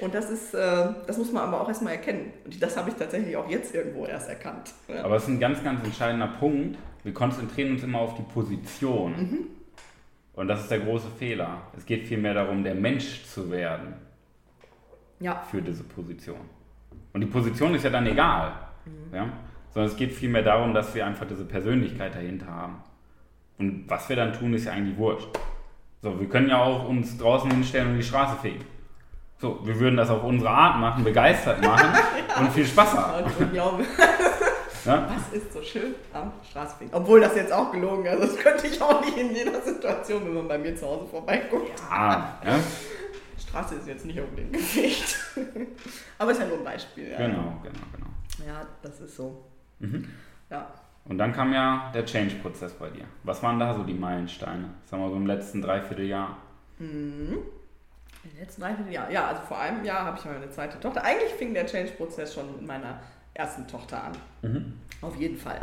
[0.00, 2.32] Und das ist, äh, das muss man aber auch erstmal erkennen.
[2.44, 4.72] Und das habe ich tatsächlich auch jetzt irgendwo erst erkannt.
[4.88, 5.04] Ja?
[5.04, 6.78] Aber es ist ein ganz, ganz entscheidender Punkt.
[7.02, 9.12] Wir konzentrieren uns immer auf die Position.
[9.12, 9.38] Mhm.
[10.34, 11.62] Und das ist der große Fehler.
[11.76, 13.94] Es geht vielmehr darum, der Mensch zu werden.
[15.20, 15.44] Ja.
[15.50, 16.40] Für diese Position.
[17.12, 18.52] Und die Position ist ja dann egal.
[18.84, 19.14] Mhm.
[19.14, 19.32] Ja?
[19.74, 22.76] sondern es geht vielmehr darum, dass wir einfach diese Persönlichkeit dahinter haben.
[23.58, 25.28] Und was wir dann tun, ist ja eigentlich wurscht.
[26.02, 28.64] So, wir können ja auch uns draußen hinstellen und die Straße fegen.
[29.38, 31.88] So, wir würden das auf unsere Art machen, begeistert machen
[32.28, 32.36] ja.
[32.40, 33.30] und viel Spaß haben.
[33.54, 33.78] ja?
[34.84, 36.92] Was ist so schön am Straßenfegen?
[36.94, 38.12] Obwohl das jetzt auch gelogen ist.
[38.12, 41.06] Also das könnte ich auch nicht in jeder Situation, wenn man bei mir zu Hause
[41.06, 41.80] vorbeiguckt.
[41.90, 42.58] Ja, ja.
[43.38, 45.16] Straße ist jetzt nicht unbedingt gefegt.
[46.18, 47.10] Aber es ist ja nur ein Beispiel.
[47.10, 47.18] Ja.
[47.18, 48.46] Genau, genau, genau.
[48.46, 49.44] Ja, das ist so.
[49.78, 50.08] Mhm.
[50.50, 50.70] Ja.
[51.06, 53.04] Und dann kam ja der Change-Prozess bei dir.
[53.24, 54.70] Was waren da so die Meilensteine?
[54.86, 56.38] Sagen wir so im letzten Dreivierteljahr.
[56.78, 57.38] Mhm.
[58.24, 61.04] Im letzten Dreivierteljahr, ja, also vor einem Jahr habe ich meine zweite Tochter.
[61.04, 63.00] Eigentlich fing der Change-Prozess schon mit meiner
[63.34, 64.12] ersten Tochter an.
[64.42, 64.72] Mhm.
[65.02, 65.60] Auf jeden Fall.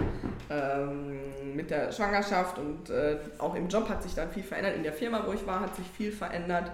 [0.49, 4.75] Ähm, mit der Schwangerschaft und äh, auch im Job hat sich dann viel verändert.
[4.75, 6.71] In der Firma, wo ich war, hat sich viel verändert.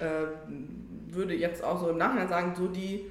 [0.00, 3.10] Ähm, würde jetzt auch so im Nachhinein sagen, so die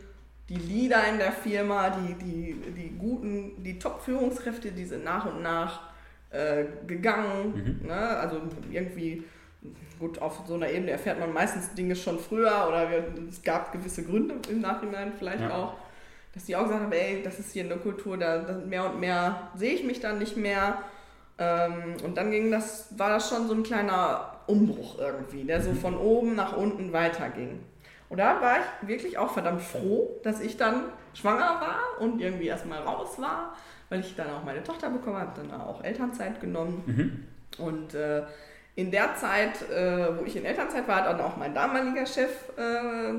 [0.52, 5.42] die Leader in der Firma, die, die, die guten, die Top-Führungskräfte, die sind nach und
[5.42, 5.92] nach
[6.30, 7.80] äh, gegangen.
[7.82, 7.88] Mhm.
[7.88, 7.94] Ne?
[7.96, 9.24] Also irgendwie,
[9.98, 13.72] gut, auf so einer Ebene erfährt man meistens Dinge schon früher oder wir, es gab
[13.72, 15.56] gewisse Gründe im Nachhinein vielleicht ja.
[15.56, 15.76] auch,
[16.34, 19.00] dass die auch gesagt haben, ey, das ist hier eine Kultur, da, da mehr und
[19.00, 20.80] mehr sehe ich mich dann nicht mehr.
[21.38, 25.70] Ähm, und dann ging das, war das schon so ein kleiner Umbruch irgendwie, der so
[25.70, 25.78] mhm.
[25.78, 27.62] von oben nach unten weiterging.
[28.12, 32.48] Und da war ich wirklich auch verdammt froh, dass ich dann schwanger war und irgendwie
[32.48, 33.56] erstmal raus war,
[33.88, 36.84] weil ich dann auch meine Tochter bekommen habe, dann auch Elternzeit genommen.
[36.86, 37.64] Mhm.
[37.66, 38.24] Und äh,
[38.76, 42.50] in der Zeit, äh, wo ich in Elternzeit war, hat dann auch mein damaliger Chef
[42.58, 43.14] äh,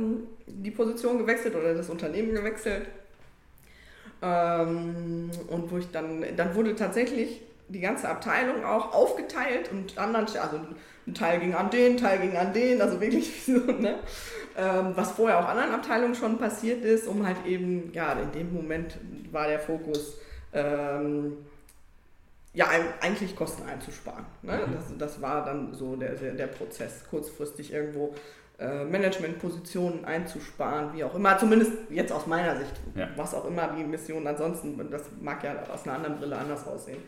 [0.46, 2.87] die Position gewechselt oder das Unternehmen gewechselt.
[4.20, 10.26] Ähm, und wo ich dann, dann wurde tatsächlich die ganze Abteilung auch aufgeteilt und anderen,
[10.26, 10.61] also
[11.07, 13.98] ein Teil ging an den, ein Teil ging an den, also wirklich so, ne?
[14.56, 18.52] Ähm, was vorher auch anderen Abteilungen schon passiert ist, um halt eben, ja, in dem
[18.52, 18.98] Moment
[19.30, 20.18] war der Fokus,
[20.52, 21.38] ähm,
[22.54, 22.66] ja,
[23.00, 24.26] eigentlich Kosten einzusparen.
[24.42, 24.60] Ne?
[24.66, 24.74] Mhm.
[24.74, 28.14] Das, das war dann so der, der, der Prozess, kurzfristig irgendwo
[28.58, 33.08] äh, Managementpositionen einzusparen, wie auch immer, zumindest jetzt aus meiner Sicht, ja.
[33.16, 37.02] was auch immer die Mission ansonsten, das mag ja aus einer anderen Brille anders aussehen.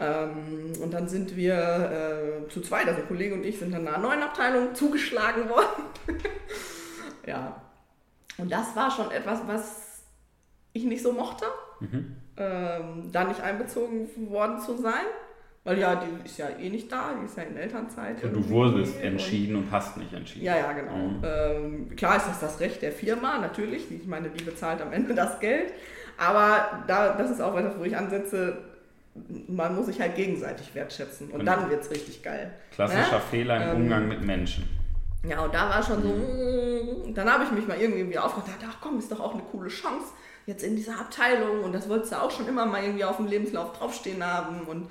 [0.00, 3.98] Ähm, und dann sind wir äh, zu zweit, also Kollege und ich, sind dann einer
[3.98, 5.84] neuen Abteilung zugeschlagen worden.
[7.26, 7.60] ja.
[8.36, 10.02] Und das war schon etwas, was
[10.72, 11.46] ich nicht so mochte,
[11.80, 12.16] mhm.
[12.36, 15.04] ähm, da nicht einbezogen worden zu sein.
[15.64, 18.22] Weil ja, die ist ja eh nicht da, die ist ja in Elternzeit.
[18.22, 20.46] Ja, du wurdest entschieden und, und, hast nicht entschieden.
[20.46, 20.96] Ja, ja, genau.
[20.96, 21.22] Mhm.
[21.24, 23.90] Ähm, klar ist das das Recht der Firma, natürlich.
[23.90, 25.72] Ich meine, die bezahlt am Ende das Geld.
[26.16, 28.56] Aber da, das ist auch etwas, wo ich ansetze,
[29.48, 32.52] man muss sich halt gegenseitig wertschätzen und, und dann wird es richtig geil.
[32.72, 33.20] Klassischer ja?
[33.20, 34.68] Fehler im ähm, Umgang mit Menschen.
[35.28, 38.76] Ja, und da war schon so, mm, dann habe ich mich mal irgendwie aufgedacht, ach
[38.80, 40.06] komm, ist doch auch eine coole Chance
[40.46, 43.26] jetzt in dieser Abteilung und das wolltest du auch schon immer mal irgendwie auf dem
[43.26, 44.88] Lebenslauf draufstehen haben und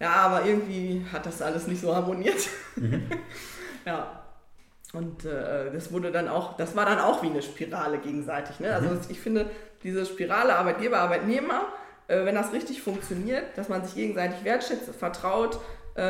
[0.00, 2.48] ja, aber irgendwie hat das alles nicht so harmoniert.
[2.76, 3.02] Mhm.
[3.86, 4.20] ja.
[4.92, 8.60] Und äh, das wurde dann auch, das war dann auch wie eine Spirale gegenseitig.
[8.60, 8.72] Ne?
[8.72, 9.00] Also mhm.
[9.08, 9.50] ich finde,
[9.82, 11.66] diese Spirale Arbeitgeber, Arbeitnehmer,
[12.08, 15.58] äh, wenn das richtig funktioniert, dass man sich gegenseitig wertschätzt, vertraut,
[15.94, 16.00] äh,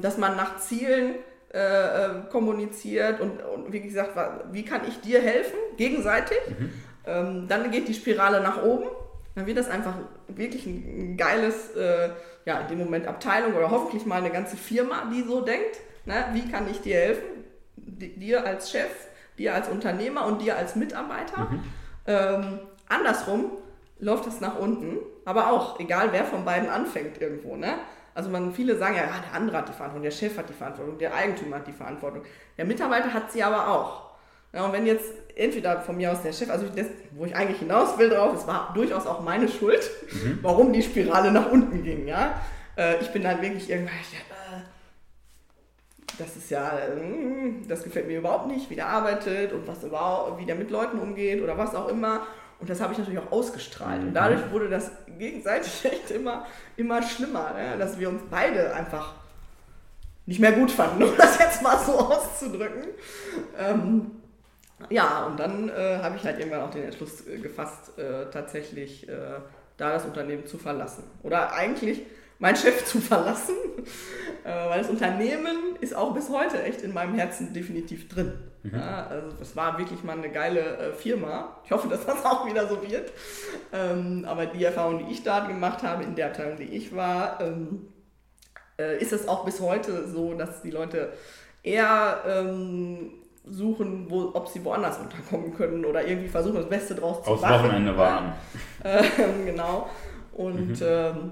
[0.00, 1.16] dass man nach Zielen
[1.52, 4.12] äh, äh, kommuniziert und, und, wie gesagt,
[4.52, 6.72] wie kann ich dir helfen, gegenseitig, mhm.
[7.06, 8.86] ähm, dann geht die Spirale nach oben.
[9.34, 9.94] Dann wird das einfach
[10.28, 12.08] wirklich ein, geiles, äh,
[12.46, 15.76] ja, in dem Moment Abteilung oder hoffentlich mal eine ganze Firma, die so denkt.
[16.06, 16.14] Ne?
[16.32, 17.36] Wie kann ich dir helfen?
[17.76, 18.90] dir als Chef,
[19.38, 21.48] dir als Unternehmer und dir als Mitarbeiter.
[21.50, 21.62] Mhm.
[22.06, 23.52] Ähm, andersrum
[23.98, 27.56] läuft es nach unten, aber auch egal, wer von beiden anfängt irgendwo.
[27.56, 27.74] Ne?
[28.14, 30.54] Also man, viele sagen ja, ja, der andere hat die Verantwortung, der Chef hat die
[30.54, 32.22] Verantwortung, der Eigentümer hat die Verantwortung.
[32.56, 34.06] Der Mitarbeiter hat sie aber auch.
[34.52, 37.58] Ja, und wenn jetzt entweder von mir aus der Chef, also das, wo ich eigentlich
[37.58, 40.38] hinaus will drauf, es war durchaus auch meine Schuld, mhm.
[40.42, 42.06] warum die Spirale nach unten ging.
[42.06, 42.40] Ja?
[42.76, 43.94] Äh, ich bin dann wirklich irgendwann,
[46.18, 50.40] das ist ja, hm, das gefällt mir überhaupt nicht, wie der arbeitet und was überhaupt,
[50.40, 52.26] wie der mit Leuten umgeht oder was auch immer.
[52.58, 54.00] Und das habe ich natürlich auch ausgestrahlt.
[54.00, 54.14] Und mhm.
[54.14, 57.76] dadurch wurde das gegenseitig echt immer, immer schlimmer, ne?
[57.78, 59.14] dass wir uns beide einfach
[60.26, 62.84] nicht mehr gut fanden, um das jetzt mal so auszudrücken.
[63.58, 64.10] Ähm,
[64.90, 69.08] ja, und dann äh, habe ich halt irgendwann auch den Entschluss äh, gefasst, äh, tatsächlich
[69.08, 69.40] äh,
[69.76, 71.04] da das Unternehmen zu verlassen.
[71.22, 72.02] Oder eigentlich
[72.38, 73.54] meinen Chef zu verlassen,
[74.44, 78.32] äh, weil das Unternehmen ist auch bis heute echt in meinem Herzen definitiv drin.
[78.62, 78.78] Mhm.
[78.78, 81.56] Ja, also es war wirklich mal eine geile äh, Firma.
[81.64, 83.12] Ich hoffe, dass das auch wieder so wird.
[83.72, 87.40] Ähm, aber die Erfahrung, die ich da gemacht habe, in der Abteilung, die ich war,
[87.40, 87.88] ähm,
[88.78, 91.12] äh, ist es auch bis heute so, dass die Leute
[91.62, 93.10] eher ähm,
[93.48, 97.44] suchen, wo, ob sie woanders unterkommen können oder irgendwie versuchen, das Beste draus zu machen.
[97.44, 98.32] Aus Wochenende waren.
[99.44, 99.88] Genau.
[100.32, 100.86] Und mhm.
[100.86, 101.30] ähm,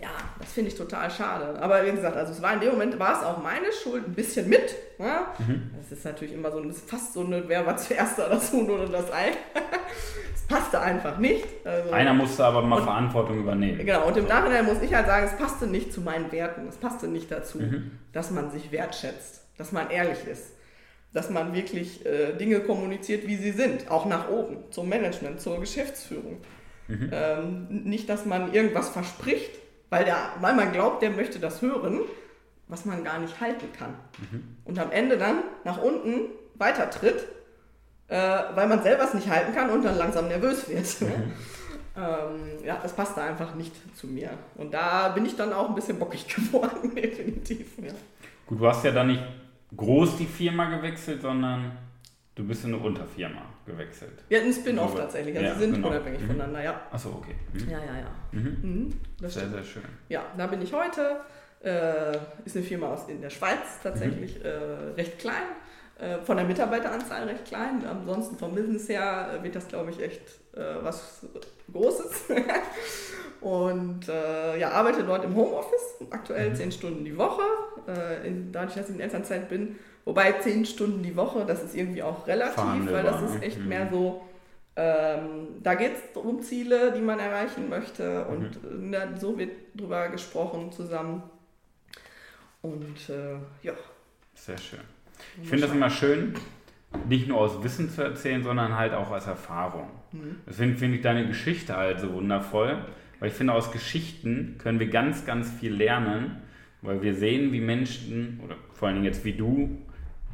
[0.00, 0.08] ja,
[0.38, 1.60] das finde ich total schade.
[1.60, 4.14] Aber wie gesagt, also es war in dem Moment, war es auch meine Schuld, ein
[4.14, 4.74] bisschen mit.
[4.98, 5.34] Ja?
[5.38, 5.70] Mhm.
[5.76, 8.86] Das ist natürlich immer so, fast so eine, wer war zuerst da, das Huhn oder
[8.86, 9.32] das Ei.
[10.34, 11.44] Es passte einfach nicht.
[11.64, 13.84] Also, Einer musste aber mal und, Verantwortung übernehmen.
[13.84, 16.66] Genau, und im Nachhinein muss ich halt sagen, es passte nicht zu meinen Werten.
[16.68, 17.92] Es passte nicht dazu, mhm.
[18.12, 20.54] dass man sich wertschätzt, dass man ehrlich ist.
[21.12, 25.60] Dass man wirklich äh, Dinge kommuniziert, wie sie sind, auch nach oben, zum Management, zur
[25.60, 26.38] Geschäftsführung.
[26.88, 27.10] Mhm.
[27.12, 29.59] Ähm, nicht, dass man irgendwas verspricht,
[29.90, 32.00] weil, der, weil man glaubt, der möchte das hören,
[32.68, 33.94] was man gar nicht halten kann.
[34.18, 34.56] Mhm.
[34.64, 37.26] Und am Ende dann nach unten weitertritt,
[38.08, 38.16] äh,
[38.54, 41.00] weil man selber es nicht halten kann und dann langsam nervös wird.
[41.00, 41.32] Mhm.
[41.96, 44.30] ähm, ja, das passt da einfach nicht zu mir.
[44.56, 47.66] Und da bin ich dann auch ein bisschen bockig geworden, definitiv.
[47.78, 47.92] Ja.
[48.46, 49.22] Gut, du hast ja dann nicht
[49.76, 51.72] groß die Firma gewechselt, sondern
[52.40, 54.24] Du bist in eine Unterfirma gewechselt.
[54.30, 55.36] Ja, ein Spin-off tatsächlich.
[55.36, 55.88] Also ja, sind genau.
[55.88, 56.26] unabhängig mhm.
[56.28, 56.80] voneinander, ja.
[56.90, 57.34] Achso, okay.
[57.52, 57.70] Mhm.
[57.70, 58.10] Ja, ja, ja.
[58.32, 58.56] Mhm.
[58.62, 59.52] Mhm, sehr, stimmt.
[59.52, 59.82] sehr schön.
[60.08, 61.20] Ja, da bin ich heute.
[61.62, 64.46] Äh, ist eine Firma aus in der Schweiz tatsächlich mhm.
[64.46, 64.48] äh,
[64.96, 65.42] recht klein.
[65.98, 67.84] Äh, von der Mitarbeiteranzahl recht klein.
[67.84, 70.22] Ansonsten vom Business her äh, wird das, glaube ich, echt
[70.54, 71.26] äh, was
[71.70, 72.24] Großes.
[73.42, 76.54] Und äh, ja, arbeite dort im Homeoffice, aktuell mhm.
[76.54, 77.42] zehn Stunden die Woche.
[78.24, 82.02] in, dadurch, dass ich in Elternzeit bin, Wobei zehn Stunden die Woche, das ist irgendwie
[82.02, 83.04] auch relativ, Verhandelbar.
[83.04, 83.68] weil das ist echt mhm.
[83.68, 84.22] mehr so,
[84.76, 88.94] ähm, da geht es um Ziele, die man erreichen möchte und mhm.
[88.94, 91.22] äh, so wird drüber gesprochen zusammen.
[92.62, 93.72] Und äh, ja.
[94.34, 94.80] Sehr schön.
[95.42, 96.34] Ich finde das immer schön,
[97.08, 99.88] nicht nur aus Wissen zu erzählen, sondern halt auch aus Erfahrung.
[100.12, 100.36] Mhm.
[100.46, 102.84] Deswegen finde ich deine Geschichte halt so wundervoll,
[103.18, 106.42] weil ich finde, aus Geschichten können wir ganz, ganz viel lernen,
[106.82, 109.78] weil wir sehen, wie Menschen, oder vor allen Dingen jetzt wie du,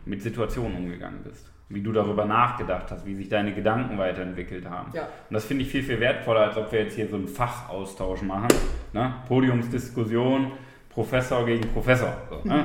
[0.06, 1.50] mit Situationen umgegangen bist.
[1.68, 4.92] Wie du darüber nachgedacht hast, wie sich deine Gedanken weiterentwickelt haben.
[4.94, 5.02] Ja.
[5.02, 8.22] Und das finde ich viel, viel wertvoller, als ob wir jetzt hier so einen Fachaustausch
[8.22, 8.48] machen.
[8.92, 9.14] Ne?
[9.26, 10.52] Podiumsdiskussion,
[10.88, 12.16] Professor gegen Professor.
[12.30, 12.64] So, ne?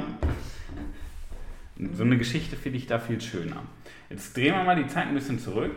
[1.93, 3.63] so eine Geschichte finde ich da viel schöner.
[4.09, 5.71] Jetzt drehen wir mal die Zeit ein bisschen zurück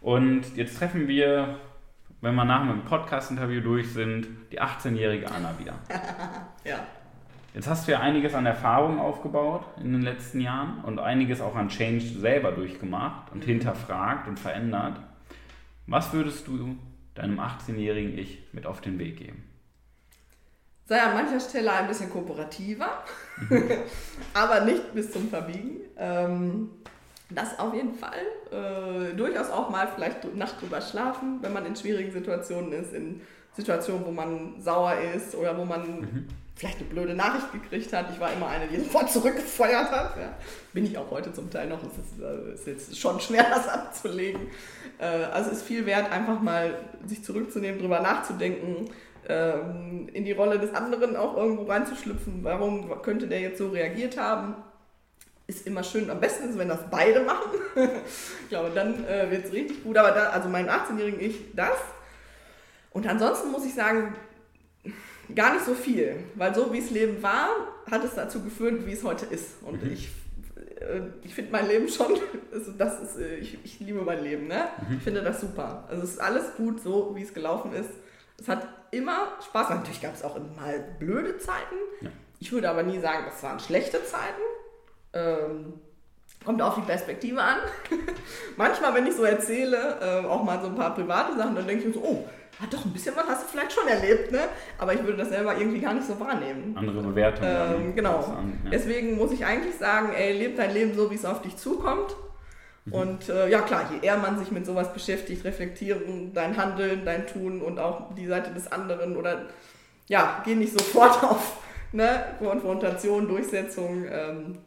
[0.00, 1.60] und jetzt treffen wir,
[2.20, 5.74] wenn wir nach dem Podcast-Interview durch sind, die 18-jährige Anna wieder.
[6.64, 6.80] ja.
[7.56, 11.54] Jetzt hast du ja einiges an Erfahrung aufgebaut in den letzten Jahren und einiges auch
[11.56, 15.00] an Change selber durchgemacht und hinterfragt und verändert.
[15.86, 16.76] Was würdest du
[17.14, 19.42] deinem 18-jährigen Ich mit auf den Weg geben?
[20.84, 22.90] Sei an mancher Stelle ein bisschen kooperativer,
[23.48, 23.70] mhm.
[24.34, 25.80] aber nicht bis zum Verbiegen.
[25.96, 26.68] Ähm,
[27.30, 28.20] Das auf jeden Fall.
[28.52, 33.22] Äh, durchaus auch mal vielleicht Nacht drüber schlafen, wenn man in schwierigen Situationen ist, in
[33.54, 36.28] Situationen, wo man sauer ist oder wo man mhm.
[36.56, 38.06] Vielleicht eine blöde Nachricht gekriegt hat.
[38.12, 40.16] Ich war immer eine, die sofort zurückgefeuert hat.
[40.16, 40.34] Ja.
[40.72, 41.80] Bin ich auch heute zum Teil noch.
[41.82, 44.48] Es ist, äh, ist jetzt schon schwer, das abzulegen.
[44.98, 48.90] Äh, also ist viel wert, einfach mal sich zurückzunehmen, drüber nachzudenken,
[49.28, 52.42] ähm, in die Rolle des anderen auch irgendwo reinzuschlüpfen.
[52.42, 54.54] Warum könnte der jetzt so reagiert haben?
[55.46, 56.10] Ist immer schön.
[56.10, 57.50] Am besten ist, wenn das beide machen.
[58.42, 59.98] ich glaube, dann äh, wird es richtig gut.
[59.98, 61.76] Aber da, also meinem 18-jährigen Ich das.
[62.92, 64.14] Und ansonsten muss ich sagen,
[65.34, 66.16] gar nicht so viel.
[66.34, 67.48] Weil so wie es Leben war,
[67.90, 69.62] hat es dazu geführt, wie es heute ist.
[69.62, 69.92] Und mhm.
[69.92, 70.10] ich
[70.80, 72.14] äh, ich finde mein Leben schon,
[72.52, 74.68] also das ist, äh, ich, ich liebe mein Leben, ne?
[74.88, 74.96] Mhm.
[74.96, 75.84] Ich finde das super.
[75.88, 77.90] Also es ist alles gut so, wie es gelaufen ist.
[78.38, 79.82] Es hat immer Spaß gemacht.
[79.84, 81.76] Natürlich gab es auch mal blöde Zeiten.
[82.00, 82.10] Ja.
[82.38, 84.42] Ich würde aber nie sagen, das waren schlechte Zeiten.
[85.14, 85.74] Ähm,
[86.44, 87.58] kommt auf die Perspektive an.
[88.56, 91.82] Manchmal, wenn ich so erzähle, äh, auch mal so ein paar private Sachen, dann denke
[91.82, 92.28] ich mir so, oh,
[92.60, 94.40] hat doch ein bisschen was hast du vielleicht schon erlebt, ne?
[94.78, 96.74] Aber ich würde das selber irgendwie gar nicht so wahrnehmen.
[96.76, 97.74] Andere Bewertungen.
[97.74, 98.18] Ähm, genau.
[98.18, 98.70] An, ja.
[98.70, 102.16] Deswegen muss ich eigentlich sagen, ey, lebe dein Leben so, wie es auf dich zukommt.
[102.86, 102.92] Mhm.
[102.92, 107.26] Und äh, ja klar, je eher man sich mit sowas beschäftigt, reflektieren dein Handeln, dein
[107.26, 109.42] Tun und auch die Seite des anderen oder
[110.08, 111.58] ja, geh nicht sofort auf
[111.92, 114.06] ne, Konfrontation, Durchsetzung.
[114.10, 114.58] Ähm,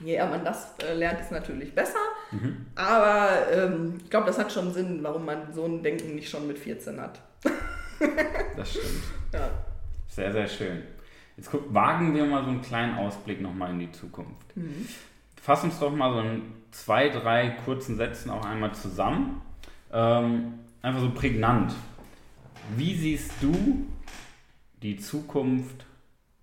[0.00, 1.98] je eher man das äh, lernt, ist natürlich besser.
[2.30, 2.66] Mhm.
[2.74, 6.46] Aber ähm, ich glaube, das hat schon Sinn, warum man so ein Denken nicht schon
[6.46, 7.20] mit 14 hat.
[8.56, 9.02] das stimmt.
[9.32, 9.50] Ja.
[10.08, 10.82] Sehr, sehr schön.
[11.36, 14.56] Jetzt guck, wagen wir mal so einen kleinen Ausblick nochmal in die Zukunft.
[14.56, 14.88] Mhm.
[15.40, 19.42] Fass uns doch mal so in zwei, drei kurzen Sätzen auch einmal zusammen.
[19.92, 21.74] Ähm, einfach so prägnant.
[22.76, 23.86] Wie siehst du
[24.82, 25.84] die Zukunft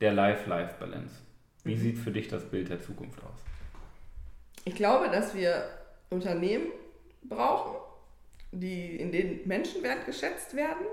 [0.02, 1.16] der Life-Life-Balance?
[1.64, 1.80] Wie mhm.
[1.80, 3.40] sieht für dich das Bild der Zukunft aus?
[4.66, 5.64] Ich glaube, dass wir
[6.10, 6.68] Unternehmen
[7.24, 7.78] brauchen,
[8.52, 10.86] die, in denen Menschen wertgeschätzt werden,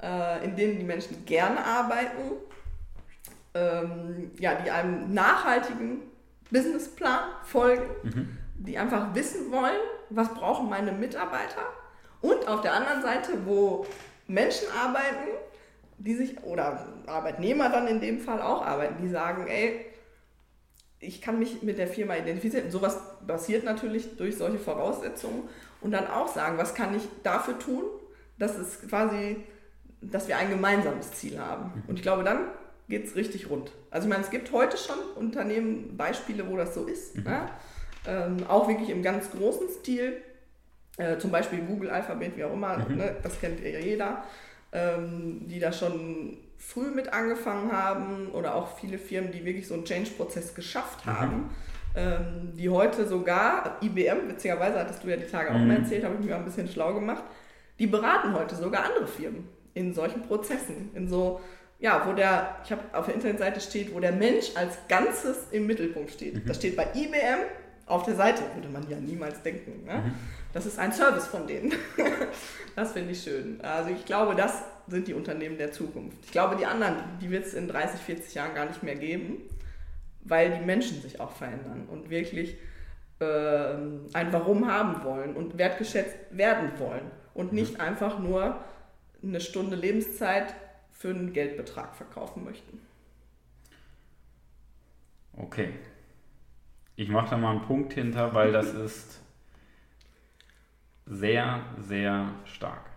[0.00, 2.32] äh, in denen die Menschen gerne arbeiten,
[3.54, 6.02] ähm, ja, die einem nachhaltigen
[6.50, 8.38] Businessplan folgen, mhm.
[8.56, 11.66] die einfach wissen wollen, was brauchen meine Mitarbeiter
[12.22, 13.84] und auf der anderen Seite, wo
[14.28, 15.28] Menschen arbeiten,
[15.98, 19.86] die sich, oder Arbeitnehmer dann in dem Fall auch arbeiten, die sagen, ey,
[21.00, 22.70] ich kann mich mit der Firma identifizieren.
[22.70, 25.48] Sowas passiert natürlich durch solche Voraussetzungen
[25.82, 27.84] und dann auch sagen, was kann ich dafür tun,
[28.38, 29.36] dass es quasi,
[30.00, 31.72] dass wir ein gemeinsames Ziel haben.
[31.74, 31.82] Mhm.
[31.88, 32.48] Und ich glaube, dann
[32.88, 33.72] geht es richtig rund.
[33.90, 37.16] Also ich meine, es gibt heute schon Unternehmen, Beispiele, wo das so ist.
[37.16, 37.24] Mhm.
[37.24, 37.48] Ne?
[38.06, 40.20] Ähm, auch wirklich im ganz großen Stil.
[40.98, 42.96] Äh, zum Beispiel Google Alphabet, wie auch immer, mhm.
[42.96, 43.16] ne?
[43.22, 44.24] das kennt ja jeder,
[44.72, 49.74] ähm, die da schon früh mit angefangen haben oder auch viele Firmen, die wirklich so
[49.74, 51.10] einen Change-Prozess geschafft mhm.
[51.10, 51.36] haben.
[51.36, 51.50] Mhm.
[51.94, 55.82] Ähm, die heute sogar, IBM, witzigerweise hattest du ja die Tage auch mal mhm.
[55.82, 57.22] erzählt, habe ich mir ein bisschen schlau gemacht,
[57.78, 61.40] die beraten heute sogar andere Firmen in solchen Prozessen, in so,
[61.80, 65.66] ja, wo der, ich habe auf der Internetseite steht, wo der Mensch als Ganzes im
[65.66, 66.34] Mittelpunkt steht.
[66.34, 66.46] Mhm.
[66.46, 67.44] Das steht bei IBM
[67.86, 69.84] auf der Seite, würde man ja niemals denken.
[69.84, 69.98] Ne?
[69.98, 70.14] Mhm.
[70.52, 71.72] Das ist ein Service von denen.
[72.76, 73.60] das finde ich schön.
[73.62, 76.18] Also ich glaube, das sind die Unternehmen der Zukunft.
[76.24, 79.38] Ich glaube, die anderen, die wird es in 30, 40 Jahren gar nicht mehr geben,
[80.22, 82.56] weil die Menschen sich auch verändern und wirklich
[83.20, 83.74] äh,
[84.12, 87.58] ein Warum haben wollen und wertgeschätzt werden wollen und mhm.
[87.58, 88.56] nicht einfach nur
[89.22, 90.54] eine Stunde Lebenszeit
[90.92, 92.80] für einen Geldbetrag verkaufen möchten.
[95.36, 95.74] Okay.
[96.94, 99.20] Ich mache da mal einen Punkt hinter, weil das ist
[101.06, 102.90] sehr, sehr stark.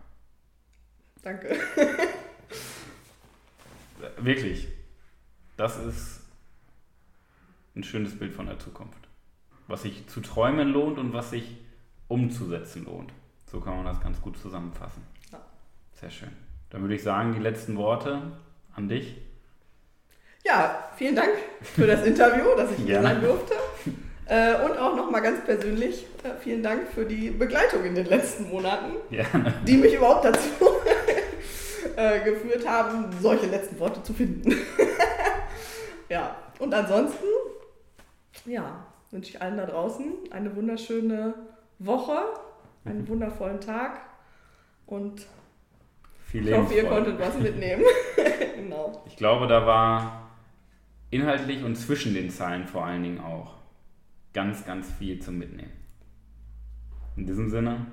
[1.22, 1.58] Danke.
[4.18, 4.68] Wirklich.
[5.58, 6.15] Das ist
[7.76, 9.08] ein schönes Bild von der Zukunft.
[9.68, 11.58] Was sich zu träumen lohnt und was sich
[12.08, 13.12] umzusetzen lohnt.
[13.52, 15.04] So kann man das ganz gut zusammenfassen.
[15.32, 15.40] Ja.
[15.94, 16.32] Sehr schön.
[16.70, 18.22] Dann würde ich sagen, die letzten Worte
[18.76, 19.16] an dich.
[20.46, 23.56] Ja, vielen Dank für das Interview, dass ich hier sein durfte.
[24.28, 28.50] Äh, und auch nochmal ganz persönlich äh, vielen Dank für die Begleitung in den letzten
[28.50, 29.24] Monaten, ja.
[29.68, 30.40] die mich überhaupt dazu
[31.96, 34.56] äh, geführt haben, solche letzten Worte zu finden.
[36.10, 37.26] ja, und ansonsten,
[38.46, 41.34] ja, wünsche ich allen da draußen eine wunderschöne
[41.80, 42.18] Woche,
[42.84, 43.08] einen mhm.
[43.08, 44.02] wundervollen Tag
[44.86, 45.26] und
[46.26, 47.84] Viel ich hoffe, ihr konntet was mitnehmen.
[48.56, 49.04] genau.
[49.08, 50.30] Ich glaube, da war
[51.12, 53.56] inhaltlich und zwischen den Zeilen vor allen Dingen auch
[54.34, 55.72] ganz, ganz viel zum Mitnehmen.
[57.16, 57.86] In diesem Sinne,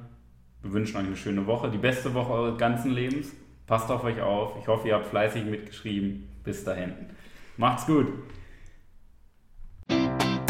[0.63, 3.33] wir wünschen euch eine schöne Woche, die beste Woche eures ganzen Lebens.
[3.67, 4.57] Passt auf euch auf.
[4.61, 6.29] Ich hoffe, ihr habt fleißig mitgeschrieben.
[6.43, 6.95] Bis dahin.
[7.57, 8.09] Macht's gut.